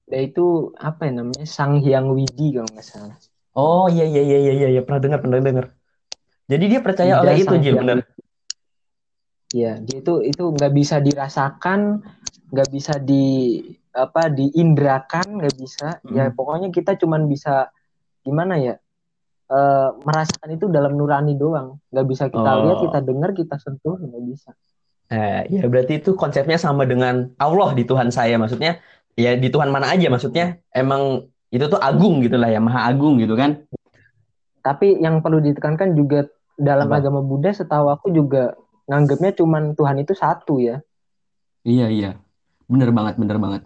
[0.05, 3.17] dia itu apa ya namanya Sang Hyang Widi kalau nggak salah.
[3.55, 4.81] Oh iya iya iya iya iya iya.
[4.85, 5.65] pernah dengar pernah dengar.
[6.49, 7.97] Jadi dia percaya Ida oleh itu Jil Hyang bener.
[8.01, 8.21] Widi.
[9.53, 12.01] Ya, dia itu itu nggak bisa dirasakan,
[12.49, 13.61] nggak bisa di
[13.93, 16.01] apa diindrakan, nggak bisa.
[16.09, 16.33] Ya Mm.
[16.33, 17.69] pokoknya kita cuman bisa
[18.25, 18.75] gimana ya?
[19.53, 21.77] eh, merasakan itu dalam nurani doang.
[21.93, 24.49] Nggak bisa kita lihat, kita Oh, dengar, kita sentuh, nggak bisa.
[25.13, 28.33] eh, ya berarti itu konsepnya sama dengan Allah di Tuhan saya.
[28.41, 28.81] Maksudnya
[29.13, 30.09] ya di Tuhan mana aja.
[30.09, 33.61] Maksudnya emang itu tuh agung gitu lah ya, maha agung gitu kan.
[34.65, 36.25] Tapi yang perlu ditekankan juga
[36.57, 36.97] dalam Apa?
[36.97, 38.57] agama Buddha, setahu aku juga
[38.89, 40.81] nganggapnya cuman Tuhan itu satu ya.
[41.63, 42.09] Iya iya,
[42.67, 43.61] bener banget bener banget.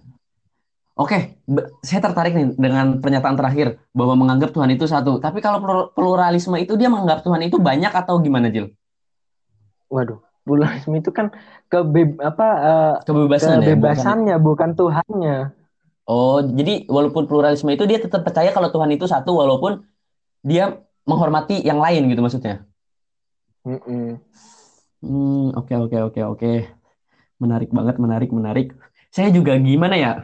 [0.97, 1.38] Oke,
[1.86, 5.21] saya tertarik nih dengan pernyataan terakhir bahwa menganggap Tuhan itu satu.
[5.21, 8.73] Tapi kalau plur- pluralisme itu dia menganggap Tuhan itu banyak atau gimana, Jil?
[9.93, 11.30] Waduh, pluralisme itu kan
[11.69, 13.78] kebe apa eh, Kebebasan ya, bukan?
[13.78, 15.38] kebebasannya bukan Tuhannya.
[16.08, 19.84] Oh, jadi walaupun pluralisme itu dia tetap percaya kalau Tuhan itu satu walaupun
[20.39, 22.63] dia menghormati yang lain gitu maksudnya.
[23.67, 24.15] Mm-mm.
[25.04, 26.52] Hmm, oke oke oke oke.
[27.43, 28.67] Menarik banget, menarik, menarik.
[29.12, 30.24] Saya juga gimana ya?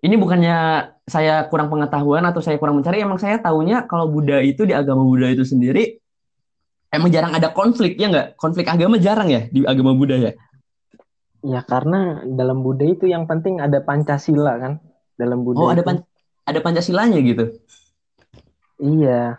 [0.00, 0.56] Ini bukannya
[1.04, 5.04] saya kurang pengetahuan atau saya kurang mencari, emang saya tahunya kalau Buddha itu di agama
[5.04, 6.00] Buddha itu sendiri
[6.96, 8.40] emang jarang ada konflik ya nggak?
[8.40, 10.32] Konflik agama jarang ya di agama Buddha ya?
[11.52, 11.96] Ya karena
[12.38, 14.72] dalam Buddha itu yang penting ada Pancasila kan.
[15.20, 15.86] Dalam Buddha Oh, ada itu.
[15.86, 15.96] pan
[16.46, 17.44] ada Pancasilanya gitu.
[18.80, 19.38] Iya,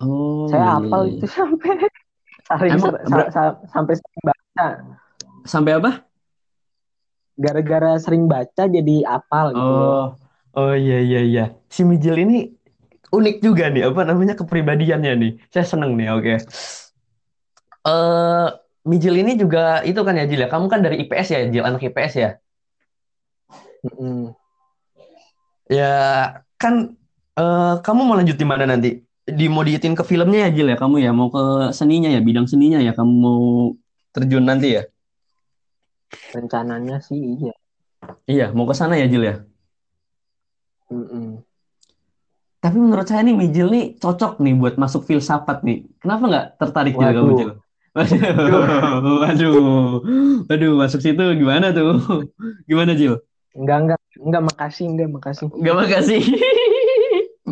[0.00, 1.12] Oh, saya iya iya hafal iya.
[1.12, 1.70] itu sampai
[2.58, 4.66] sering Emang sa- ber- sa- sampai sering baca.
[5.46, 5.90] sampai apa?
[7.44, 9.76] Gara-gara sering baca jadi hafal gitu.
[9.76, 10.16] Oh,
[10.56, 11.42] oh iya iya iya.
[11.74, 12.34] Si Mijil ini
[13.16, 15.30] unik juga nih, apa namanya kepribadiannya nih.
[15.52, 16.32] Saya seneng nih, oke.
[17.86, 18.48] Eh,
[18.82, 20.48] Mijil ini juga itu kan ya Jil ya.
[20.50, 22.30] Kamu kan dari IPS ya, Jil anak IPS ya.
[23.86, 24.34] Mm-mm.
[25.70, 25.94] Ya
[26.58, 26.98] kan
[27.38, 28.98] eh, kamu mau lanjut di mana nanti?
[29.22, 32.50] Di mau diitin ke filmnya ya Jil ya kamu ya, mau ke seninya ya, bidang
[32.50, 33.42] seninya ya kamu mau
[34.10, 34.82] terjun nanti ya.
[36.34, 37.54] Rencananya sih iya.
[38.26, 39.36] Iya, mau ke sana ya Jil ya.
[40.90, 41.38] Mm-mm.
[42.62, 45.82] Tapi menurut saya nih Mijil nih cocok nih buat masuk filsafat nih.
[45.98, 47.50] Kenapa nggak tertarik Jil kamu Waduh, Jil?
[47.92, 48.16] Waduh,
[49.04, 49.56] Duh, waduh,
[50.48, 52.24] waduh, masuk situ gimana tuh?
[52.64, 53.20] Gimana Jil?
[53.52, 55.46] enggak enggak enggak makasih enggak makasih.
[55.60, 56.20] Gak makasih.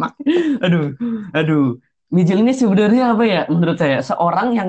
[0.00, 0.16] Mak-
[0.64, 0.96] Aduh,
[1.36, 1.76] aduh.
[2.08, 3.44] Mijil ini sebenarnya apa ya?
[3.52, 4.68] Menurut saya seorang yang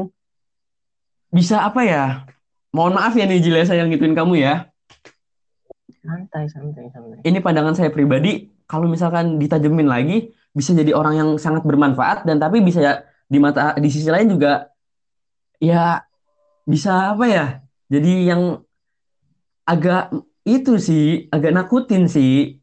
[1.32, 2.04] bisa apa ya?
[2.72, 4.68] mohon maaf ya nih Jil ya saya ngituin kamu ya.
[6.04, 7.20] Santai, santai, santai.
[7.24, 12.40] Ini pandangan saya pribadi, kalau misalkan ditajemin lagi, bisa jadi orang yang sangat bermanfaat dan
[12.40, 12.94] tapi bisa ya
[13.28, 14.71] di mata di sisi lain juga
[15.62, 16.02] ya
[16.66, 17.46] bisa apa ya?
[17.88, 18.66] Jadi yang
[19.64, 22.58] agak itu sih, agak nakutin sih.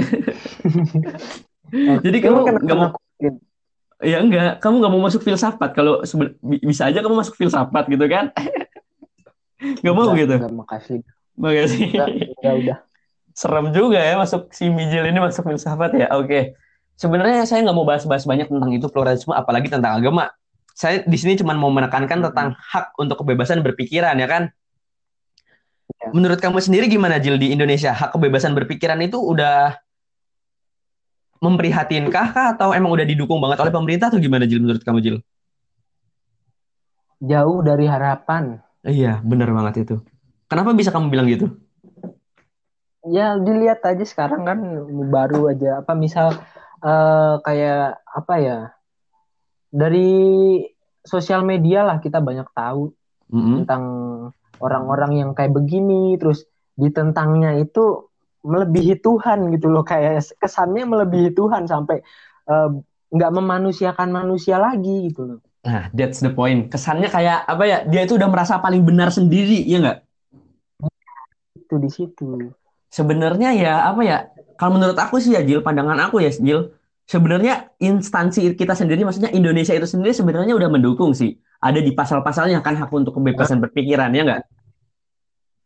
[2.04, 3.34] Jadi kamu nggak mau nakutin?
[4.00, 5.70] Ya enggak, kamu nggak mau masuk filsafat.
[5.76, 8.32] Kalau sebe- bi- bisa aja kamu masuk filsafat gitu kan?
[9.60, 10.34] Nggak mau Enggak, gitu.
[10.40, 10.98] enggak, makasih.
[11.36, 11.84] Makasih.
[11.92, 12.78] Enggak, enggak udah.
[13.36, 16.08] Serem juga ya masuk si Mijil ini masuk filsafat ya.
[16.16, 16.56] Oke.
[16.96, 20.32] Sebenarnya saya nggak mau bahas-bahas banyak tentang itu pluralisme, apalagi tentang agama.
[20.80, 24.48] Saya di sini cuma mau menekankan tentang hak untuk kebebasan berpikiran ya kan.
[26.00, 26.08] Ya.
[26.16, 27.92] Menurut kamu sendiri gimana Jil di Indonesia?
[27.92, 29.76] Hak kebebasan berpikiran itu udah
[31.44, 35.16] memprihatinkah kah atau emang udah didukung banget oleh pemerintah atau gimana Jil menurut kamu Jil?
[37.20, 38.64] Jauh dari harapan.
[38.80, 40.00] Iya, benar banget itu.
[40.48, 41.60] Kenapa bisa kamu bilang gitu?
[43.04, 44.58] Ya dilihat aja sekarang kan
[45.12, 46.40] baru aja apa misal
[46.80, 48.58] eh, kayak apa ya
[49.70, 50.10] dari
[51.00, 52.92] sosial media lah kita banyak tahu
[53.30, 53.62] Mm-mm.
[53.62, 53.82] tentang
[54.60, 56.44] orang-orang yang kayak begini terus
[56.76, 58.10] ditentangnya itu
[58.44, 62.02] melebihi Tuhan gitu loh kayak kesannya melebihi Tuhan sampai
[62.50, 62.68] eh,
[63.10, 66.72] nggak memanusiakan manusia lagi gitu loh Nah, that's the point.
[66.72, 67.78] Kesannya kayak apa ya?
[67.84, 69.98] Dia itu udah merasa paling benar sendiri, ya nggak?
[71.70, 72.26] itu di situ
[72.90, 74.18] Sebenarnya ya apa ya?
[74.58, 76.72] Kalau menurut aku sih ya, Jil, pandangan aku ya, Jil.
[77.12, 77.54] Sebenarnya
[77.88, 81.30] instansi kita sendiri, maksudnya Indonesia itu sendiri sebenarnya udah mendukung sih.
[81.66, 84.42] Ada di pasal-pasalnya kan hak untuk kebebasan berpikiran, ya nggak?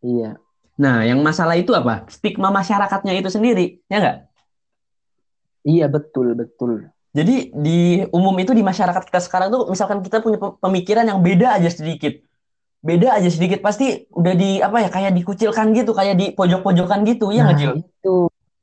[0.08, 0.30] iya
[0.82, 1.94] Nah, yang masalah itu apa?
[2.10, 4.16] Stigma masyarakatnya itu sendiri, ya nggak?
[5.70, 6.72] iya betul betul
[7.14, 11.22] Jadi di umum itu di masyarakat kita sekarang tuh misalkan kita punya pe- pemikiran yang
[11.22, 12.10] beda aja sedikit.
[12.82, 17.30] Beda aja sedikit pasti udah di apa ya kayak dikucilkan gitu, kayak di pojok-pojokan gitu,
[17.30, 17.72] ya nggak nah Jil?
[17.86, 18.14] itu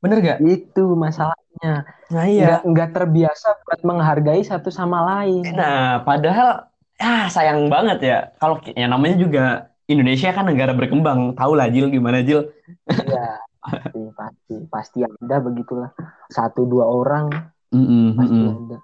[0.02, 0.40] Bener nggak?
[0.42, 2.46] itu masalahnya Nah iya.
[2.46, 6.68] nggak nggak terbiasa buat menghargai satu sama lain Nah, padahal
[7.02, 11.36] ah sayang banget ya kalau ya namanya juga Indonesia kan negara berkembang.
[11.36, 12.48] Tahu lah Jil gimana Jil?
[12.88, 15.92] Iya, pasti, pasti, pasti ada begitulah.
[16.32, 17.28] Satu dua orang
[17.76, 18.68] Mm-mm, pasti mm-mm.
[18.72, 18.78] ada.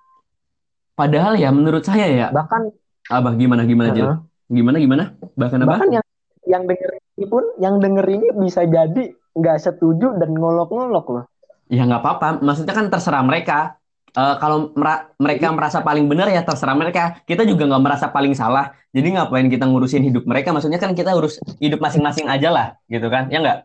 [0.97, 2.61] Padahal ya menurut saya ya, Bahkan,
[3.07, 4.19] Abah gimana gimana Jil?
[4.51, 5.03] Gimana gimana?
[5.37, 5.69] Bahkan apa?
[5.77, 6.05] bahkan yang
[6.47, 11.25] yang denger ini pun, yang denger ini bisa jadi nggak setuju dan ngolok-ngolok loh.
[11.69, 12.27] Ya nggak apa-apa.
[12.41, 13.77] Maksudnya kan terserah mereka.
[14.17, 17.21] Eh, kalau mera- mereka merasa paling benar ya terserah mereka.
[17.29, 18.73] Kita juga nggak merasa paling salah.
[18.89, 20.49] Jadi ngapain kita ngurusin hidup mereka?
[20.49, 23.29] Maksudnya kan kita urus hidup masing-masing aja lah, gitu kan?
[23.29, 23.59] Ya nggak?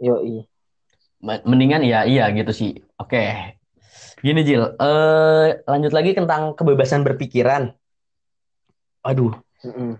[0.00, 0.46] Yoi.
[1.20, 2.70] M- Mendingan ya iya gitu sih.
[2.96, 3.52] Oke.
[4.18, 7.70] Gini Jil, eh lanjut lagi tentang kebebasan berpikiran.
[9.06, 9.30] Aduh,
[9.62, 9.94] Mm-mm.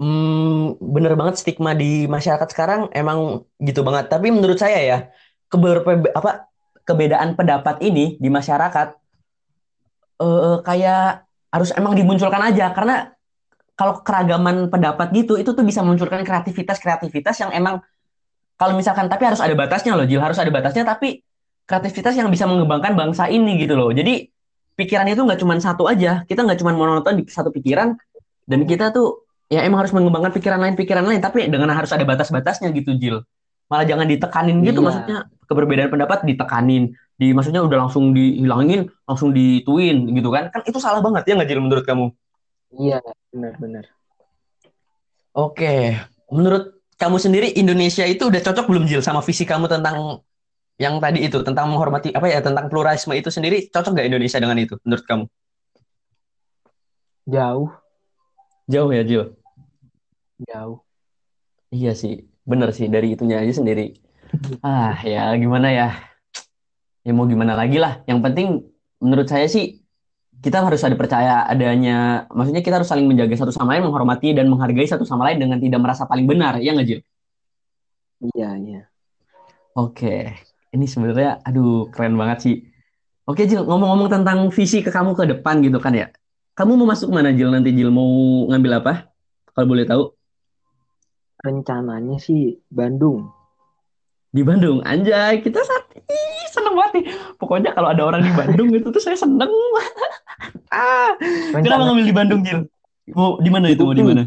[0.00, 4.12] Hmm, bener banget stigma di masyarakat sekarang emang gitu banget.
[4.12, 4.98] Tapi menurut saya ya,
[5.48, 6.48] keberpe- apa
[6.86, 8.88] kebedaan pendapat ini di masyarakat
[10.16, 12.72] eh kayak harus emang dimunculkan aja.
[12.72, 13.10] Karena
[13.76, 17.84] kalau keragaman pendapat gitu itu tuh bisa memunculkan kreativitas-kreativitas yang emang
[18.56, 20.20] kalau misalkan tapi harus ada batasnya loh Jil.
[20.20, 21.20] Harus ada batasnya tapi
[21.68, 23.92] kreativitas yang bisa mengembangkan bangsa ini gitu loh.
[23.92, 24.32] Jadi
[24.76, 26.24] pikiran itu nggak cuma satu aja.
[26.24, 27.92] Kita nggak cuma monoton di satu pikiran
[28.46, 31.20] dan kita tuh ya emang harus mengembangkan pikiran lain pikiran lain.
[31.22, 33.22] Tapi dengan harus ada batas-batasnya gitu Jil.
[33.66, 34.86] Malah jangan ditekanin gitu Iya.
[34.86, 35.18] maksudnya.
[35.46, 36.94] Keberbedaan pendapat ditekanin.
[37.16, 40.50] Di maksudnya udah langsung dihilangin langsung dituin gitu kan.
[40.50, 42.10] Kan itu salah banget ya nggak Jil menurut kamu?
[42.76, 42.98] Iya,
[43.30, 43.86] benar-benar.
[45.36, 45.96] Oke,
[46.32, 50.24] menurut kamu sendiri Indonesia itu udah cocok belum Jil sama visi kamu tentang
[50.80, 51.40] yang tadi itu?
[51.44, 55.24] Tentang menghormati apa ya tentang pluralisme itu sendiri cocok nggak Indonesia dengan itu menurut kamu?
[57.26, 57.68] Jauh,
[58.66, 59.35] Jauh ya Jil.
[60.40, 60.84] Jauh.
[61.72, 63.96] Iya sih, bener sih dari itunya aja sendiri.
[64.66, 65.88] Ah ya gimana ya?
[67.06, 68.02] Ya mau gimana lagi lah.
[68.10, 68.48] Yang penting
[68.98, 69.86] menurut saya sih
[70.42, 74.46] kita harus ada percaya adanya, maksudnya kita harus saling menjaga satu sama lain, menghormati dan
[74.52, 77.00] menghargai satu sama lain dengan tidak merasa paling benar, ya nggak Jil?
[78.32, 78.80] Iya, iya.
[79.76, 80.32] Oke,
[80.72, 82.56] ini sebenarnya, aduh, keren banget sih.
[83.28, 86.08] Oke, Jil, ngomong-ngomong tentang visi ke kamu ke depan gitu kan ya.
[86.56, 87.52] Kamu mau masuk mana, Jil?
[87.52, 88.08] Nanti Jil mau
[88.48, 88.92] ngambil apa?
[89.52, 90.15] Kalau boleh tahu.
[91.46, 93.30] Rencananya sih Bandung.
[94.34, 94.82] Di Bandung.
[94.82, 97.06] Anjay, kita saat Ih, seneng banget nih.
[97.38, 99.48] Pokoknya kalau ada orang di Bandung itu tuh saya seneng.
[100.74, 101.14] ah,
[101.54, 102.60] kenapa Rencana ngambil di Bandung, Jil?
[103.14, 103.86] Mau di mana itu?
[103.86, 104.26] Mau di mana?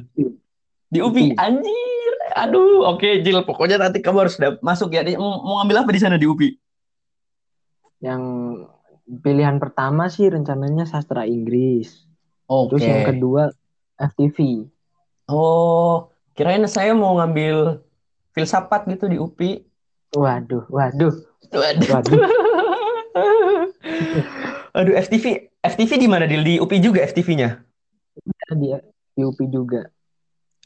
[0.90, 1.36] Di UPI.
[1.36, 2.14] Anjir.
[2.40, 3.44] Aduh, oke, Jil.
[3.44, 5.04] Pokoknya nanti kamu harus masuk ya.
[5.20, 6.56] Mau ngambil apa di sana di UPI?
[8.00, 8.24] Yang
[9.22, 12.08] pilihan pertama sih rencananya sastra Inggris.
[12.50, 13.54] Terus yang kedua
[14.00, 14.66] FTV.
[15.30, 16.09] Oh,
[16.40, 17.84] kirain saya mau ngambil
[18.32, 19.60] filsafat gitu di UPI.
[20.16, 21.12] Waduh, waduh,
[21.52, 21.88] Waduh.
[21.92, 22.16] waduh.
[24.80, 25.52] Aduh, FTV.
[25.60, 26.48] FTV di mana, Dil?
[26.48, 27.60] Di UPI juga FTV-nya?
[28.56, 28.80] Dia
[29.20, 29.92] di UPI juga.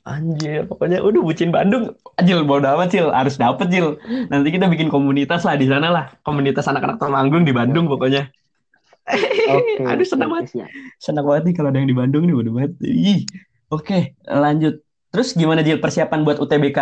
[0.04, 1.96] Anjir, pokoknya udah bucin Bandung.
[2.22, 3.10] Jil, bodo amat, Cil.
[3.10, 3.98] Harus dapet, Jil.
[4.30, 6.06] Nanti kita bikin komunitas lah di sana lah.
[6.22, 8.30] Komunitas anak-anak Temanggung di Bandung pokoknya.
[9.50, 10.68] Oke, Aduh, senang banget.
[11.00, 12.72] Senang banget nih kalau ada yang di Bandung nih, bodo banget.
[12.84, 13.26] Ih.
[13.72, 14.84] Oke, lanjut.
[15.14, 16.80] Terus gimana, Jil, persiapan buat UTBK?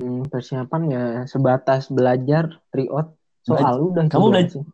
[0.00, 3.12] Hmm, persiapan ya sebatas belajar tryout
[3.44, 4.64] soal udah itu Kamu belajar?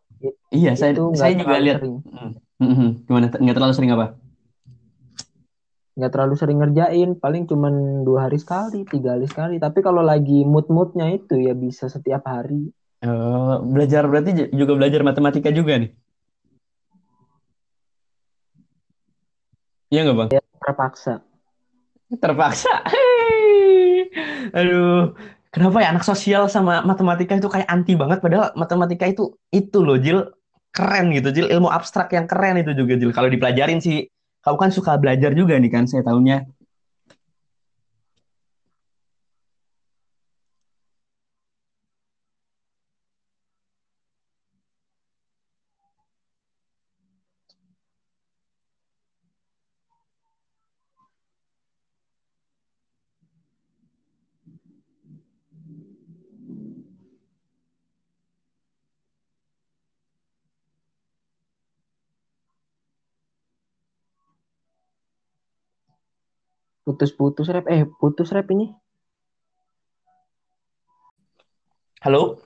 [0.54, 1.83] Iya, saya, Itu saya juga lihat.
[1.83, 2.38] Hmm.
[2.62, 2.90] Hmm, hmm.
[3.11, 3.26] Gimana?
[3.35, 4.14] Nggak terlalu sering apa?
[5.98, 10.46] nggak terlalu sering ngerjain paling cuman dua hari sekali tiga hari sekali tapi kalau lagi
[10.46, 15.94] mood-moodnya itu ya bisa setiap hari Eh, belajar berarti juga belajar matematika juga nih.
[19.94, 20.28] Iya nggak, Bang?
[20.68, 21.24] Terpaksa
[22.09, 22.72] Terpaksa.
[22.88, 24.09] Hei.
[24.57, 25.12] Aduh,
[25.52, 30.00] kenapa ya anak sosial sama matematika itu kayak anti banget padahal matematika itu itu loh,
[30.00, 30.24] Jil.
[30.72, 31.52] Keren gitu, Jil.
[31.52, 33.12] Ilmu abstrak yang keren itu juga, Jil.
[33.12, 34.09] Kalau dipelajarin sih,
[34.40, 36.48] kamu kan suka belajar juga nih kan, saya tahunya.
[66.88, 68.72] Putus-putus rep eh putus rep ini
[72.01, 72.40] Halo?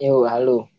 [0.00, 0.72] yo halo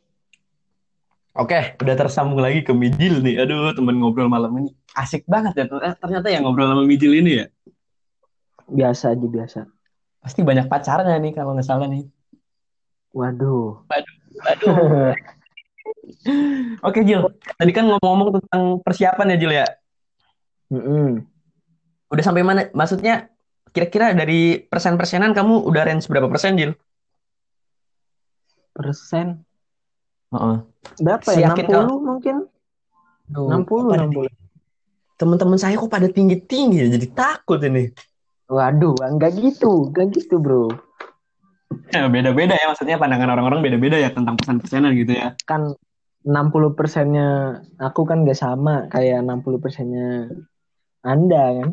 [1.37, 3.39] Oke, udah tersambung lagi ke Mijil nih.
[3.45, 4.75] Aduh, temen ngobrol malam ini.
[4.91, 5.71] Asik banget ya.
[5.71, 7.45] Eh, Ternyata yang ngobrol sama Mijil ini ya.
[8.69, 9.59] biasa aja biasa
[10.19, 12.05] Pasti banyak pacarnya nih kalau nggak salah nih.
[13.13, 15.15] waduh Aduh.
[16.87, 17.23] Oke, Jil.
[17.55, 19.67] Tadi kan ngomong-ngomong tentang persiapan ya, Jil ya.
[20.69, 21.23] Mm-mm.
[22.09, 22.61] Udah sampai mana?
[22.73, 23.29] Maksudnya
[23.69, 26.73] kira-kira dari persen-persenan kamu udah range berapa persen, Jil?
[28.69, 29.43] persen
[30.31, 30.57] Heeh.
[31.03, 32.35] berapa ya Siyakin 60 mungkin
[33.29, 34.29] Aduh, 60 kok pada 60
[35.19, 37.91] teman-teman saya kok pada tinggi-tinggi ya, jadi takut ini.
[38.47, 40.71] waduh enggak gitu enggak gitu bro
[41.89, 45.37] Ya, beda-beda ya, maksudnya pandangan orang-orang beda-beda ya tentang persen-persenan gitu ya.
[45.43, 45.73] kan
[46.23, 50.29] 60 persennya aku kan nggak sama kayak 60 persennya
[51.03, 51.69] anda kan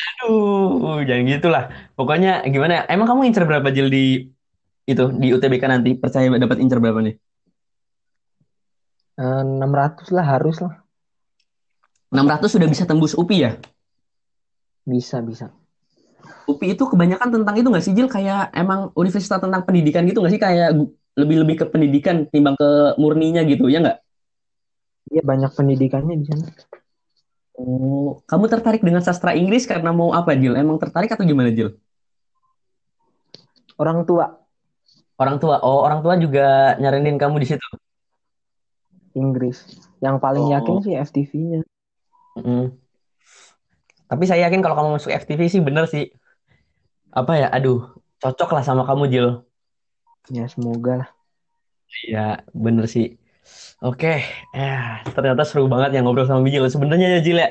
[0.00, 1.64] Aduh, jangan gitulah.
[1.96, 2.72] Pokoknya gimana?
[2.78, 2.82] ya?
[2.92, 3.98] Emang kamu incer berapa Jil di
[4.90, 5.90] itu di UTBK nanti?
[6.02, 7.14] Percaya dapat incer berapa nih?
[9.24, 10.74] Eh, 600 lah harus lah
[12.12, 13.50] 600 sudah bisa tembus UPI ya?
[14.90, 15.46] bisa bisa
[16.50, 18.08] UPI itu kebanyakan tentang itu nggak sih Jil?
[18.10, 20.42] Kayak emang universitas tentang pendidikan gitu nggak sih?
[20.42, 22.68] Kayak gu- lebih-lebih ke pendidikan timbang ke
[23.02, 23.96] murninya gitu, ya nggak?
[25.12, 26.46] Iya banyak pendidikannya di sana.
[27.52, 30.56] Oh, kamu tertarik dengan sastra Inggris karena mau apa Jil?
[30.56, 31.76] Emang tertarik atau gimana Jil?
[33.76, 34.42] Orang tua
[35.22, 37.68] Orang tua, oh orang tua juga nyaranin kamu di situ.
[39.14, 39.62] Inggris.
[40.02, 40.52] Yang paling Oh.
[40.56, 41.62] yakin sih FTV-nya.
[42.42, 42.74] Mm.
[44.10, 46.10] Tapi saya yakin kalau kamu masuk FTV sih bener sih.
[47.14, 47.48] Apa ya?
[47.54, 49.28] Aduh, cocok lah sama kamu Jil.
[50.32, 51.10] Ya semoga lah.
[52.02, 53.21] Iya, bener sih.
[53.82, 54.22] Oke,
[54.54, 56.62] ya ternyata seru banget yang ngobrol sama Bijil.
[56.70, 57.50] Sebenarnya ya Jil ya,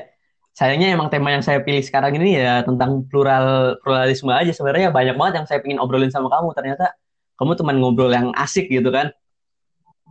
[0.56, 4.48] sayangnya emang tema yang saya pilih sekarang ini ya tentang plural pluralisme aja.
[4.56, 6.56] Sebenarnya banyak banget yang saya pengen obrolin sama kamu.
[6.56, 6.96] Ternyata
[7.36, 9.12] kamu teman ngobrol yang asik gitu kan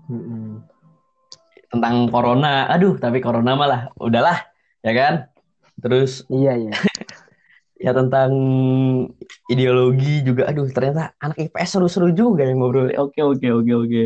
[0.09, 0.61] Mm-mm.
[1.73, 2.69] tentang corona.
[2.69, 4.45] Aduh, tapi corona malah udahlah,
[4.85, 5.13] ya kan?
[5.81, 6.73] Terus Iya iya.
[7.85, 8.29] ya tentang
[9.49, 10.45] ideologi juga.
[10.53, 12.93] Aduh, ternyata anak IPS seru-seru juga yang ngobrol.
[12.93, 14.03] Oke, oke, oke, oke.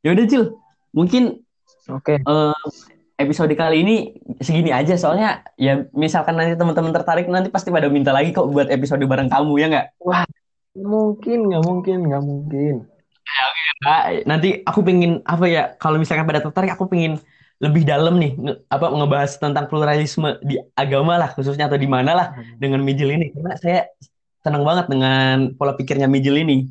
[0.00, 0.56] Ya udah Jil,
[0.92, 1.42] mungkin
[1.90, 2.22] Oke.
[2.22, 2.56] eh,
[3.18, 3.96] episode kali ini
[4.42, 8.68] segini aja soalnya ya misalkan nanti teman-teman tertarik nanti pasti pada minta lagi kok buat
[8.68, 9.86] episode bareng kamu ya nggak?
[10.78, 12.74] Mungkin nggak mungkin nggak mungkin.
[13.82, 17.18] Nah, nanti aku pengen apa ya kalau misalkan pada tertarik aku pengen
[17.62, 22.10] lebih dalam nih nge- apa ngebahas tentang pluralisme di agama lah khususnya atau di mana
[22.14, 22.26] lah
[22.58, 23.80] dengan Mijil ini karena saya
[24.42, 26.66] senang banget dengan pola pikirnya Mijil ini.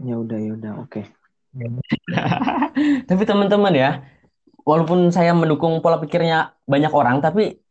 [0.00, 1.04] Ya udah ya udah oke.
[3.08, 3.90] Tapi teman-teman ya,
[4.66, 7.62] walaupun saya mendukung pola pikirnya banyak orang, tapi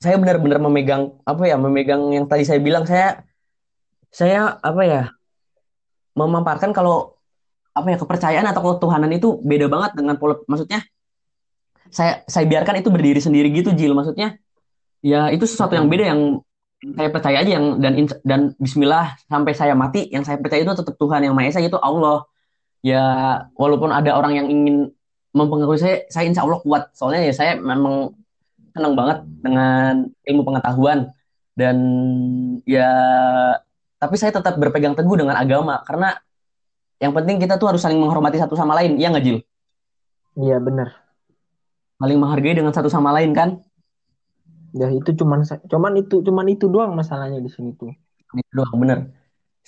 [0.00, 3.26] saya benar-benar memegang apa ya, memegang yang tadi saya bilang saya
[4.10, 5.02] saya apa ya,
[6.14, 7.18] memaparkan kalau
[7.70, 10.82] apa ya kepercayaan atau ketuhanan itu beda banget dengan pola maksudnya
[11.86, 14.42] saya saya biarkan itu berdiri sendiri gitu Jil maksudnya
[15.00, 16.44] Ya, itu sesuatu yang beda yang
[16.96, 17.92] saya percaya aja yang dan
[18.24, 21.76] dan Bismillah sampai saya mati yang saya percaya itu tetap Tuhan yang Maha Esa itu
[21.80, 22.24] Allah.
[22.80, 23.04] Ya,
[23.56, 24.88] walaupun ada orang yang ingin
[25.36, 26.90] mempengaruhi saya, saya insya Allah kuat.
[26.96, 28.16] Soalnya ya saya memang
[28.72, 31.10] senang banget dengan ilmu pengetahuan
[31.58, 31.76] dan
[32.64, 32.88] ya
[33.98, 36.16] tapi saya tetap berpegang teguh dengan agama karena
[37.02, 38.96] yang penting kita tuh harus saling menghormati satu sama lain.
[39.00, 39.38] Iya nggak Jil?
[40.36, 40.94] Iya benar.
[42.00, 43.60] Saling menghargai dengan satu sama lain kan?
[44.72, 47.90] Ya itu cuman cuman itu cuman itu doang masalahnya di sini tuh.
[48.32, 48.98] Itu doang, bener.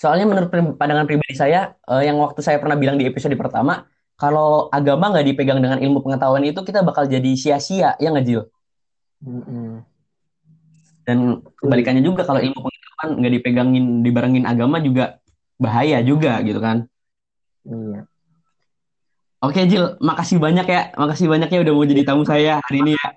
[0.03, 3.87] Soalnya menurut pandangan pribadi saya, eh, yang waktu saya pernah bilang di episode pertama,
[4.19, 8.43] kalau agama nggak dipegang dengan ilmu pengetahuan itu, kita bakal jadi sia-sia, ya nggak Jil?
[9.23, 9.87] Mm-mm.
[11.07, 15.23] Dan kebalikannya juga, kalau ilmu pengetahuan nggak dipegangin, dibarengin agama juga
[15.55, 16.91] bahaya juga gitu kan.
[17.63, 18.11] Iya.
[19.39, 22.93] Oke Jil, makasih banyak ya, makasih banyak ya udah mau jadi tamu saya hari ini
[22.99, 23.09] ya.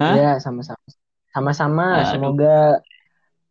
[0.00, 0.80] Iya, sama-sama.
[1.28, 1.86] Sama-sama.
[2.00, 2.56] Aduh, Semoga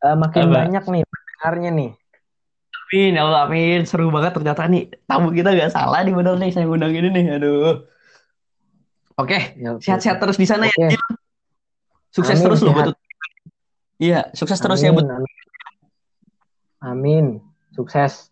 [0.01, 1.91] eh, makin banyak nih pendengarnya nih.
[2.87, 3.83] Amin, ya Allah, amin.
[3.83, 4.87] Seru banget ternyata nih.
[5.03, 7.25] Tamu kita nggak salah nih bener nih, saya undang ini nih.
[7.35, 7.83] Aduh.
[9.17, 9.83] Oke, Ya, oke.
[9.83, 10.71] sehat-sehat terus di sana ya.
[10.71, 10.95] Oke.
[10.95, 11.03] Jil.
[12.15, 12.87] Sukses Amin terus loh buat.
[13.99, 15.19] Iya, sukses terus ya buat Amin.
[15.19, 15.35] Amin.
[16.79, 17.25] Amin.
[17.75, 18.31] Sukses.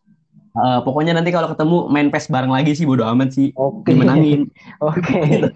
[0.55, 3.51] Eh, pokoknya nanti kalau ketemu main PES bareng lagi sih bodo amat sih.
[3.59, 3.91] Oke.
[3.91, 4.47] Dimenangin.
[4.87, 5.51] Oke.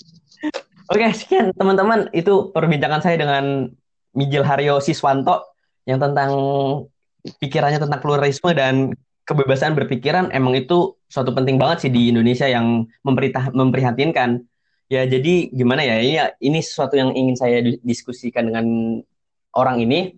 [0.94, 2.08] Oke, sekian teman-teman.
[2.16, 3.68] Itu perbincangan saya dengan
[4.16, 5.52] Mijil Haryo Siswanto
[5.84, 6.32] yang tentang
[7.38, 8.94] pikirannya tentang pluralisme dan
[9.26, 14.46] kebebasan berpikiran emang itu suatu penting banget sih di Indonesia yang memperita- memprihatinkan.
[14.86, 15.98] Ya, jadi gimana ya?
[15.98, 18.66] Ini ini sesuatu yang ingin saya di- diskusikan dengan
[19.50, 20.14] orang ini.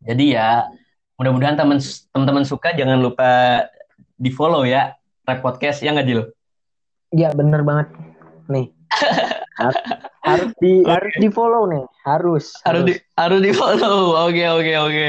[0.00, 0.70] Jadi ya
[1.18, 1.82] mudah-mudahan teman
[2.14, 3.66] teman-teman suka jangan lupa
[4.14, 4.94] di-follow ya
[5.26, 6.22] Rap Podcast ya nggak Jil?
[7.10, 7.90] Ya bener banget.
[8.46, 8.70] Nih.
[9.60, 11.84] Har- Harus di harus Oke, di follow nih.
[12.04, 12.52] Harus.
[12.60, 13.16] harus di Harus.
[13.16, 13.98] harus di-follow.
[14.28, 15.06] Oke, oke, oke.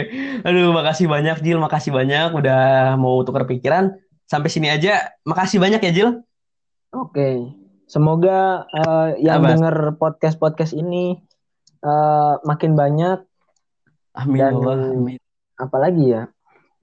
[0.48, 3.92] Aduh, makasih banyak Jil, makasih banyak udah mau tukar pikiran.
[4.24, 5.12] Sampai sini aja.
[5.28, 6.10] Makasih banyak ya Jil.
[6.92, 7.52] Oke.
[7.88, 9.52] Semoga eh, yang Apa?
[9.52, 11.20] denger podcast-podcast ini
[11.84, 13.20] eh, makin banyak
[14.16, 14.96] Amin ya dan Allah.
[14.96, 15.20] Amin.
[15.56, 16.24] apalagi ya.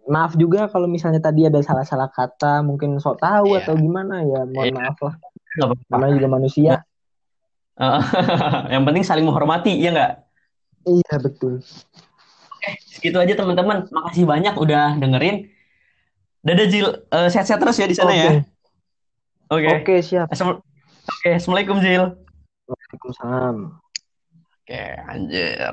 [0.05, 4.45] Maaf juga kalau misalnya tadi ada salah-salah kata, mungkin sok tahu Iya, atau gimana ya.
[4.45, 5.15] Mohon iya, maaf lah.
[5.89, 6.73] Namanya juga manusia.
[7.79, 8.01] Eh,
[8.75, 10.13] yang penting saling menghormati, ya nggak?
[10.83, 11.63] Iya betul.
[12.91, 13.87] Segitu aja teman-teman.
[13.89, 15.47] Makasih banyak udah dengerin.
[16.43, 18.31] Dadah Jil, Eh, sehat-sehat terus ya di sana ya.
[18.31, 18.43] Oke.
[19.49, 19.69] Oke.
[19.79, 20.27] Oke siap.
[20.29, 20.61] Assalamu-
[21.09, 22.05] Oke, Assalamualaikum Jil.
[22.69, 23.57] Waalaikumsalam.
[24.59, 25.73] Oke, anjir.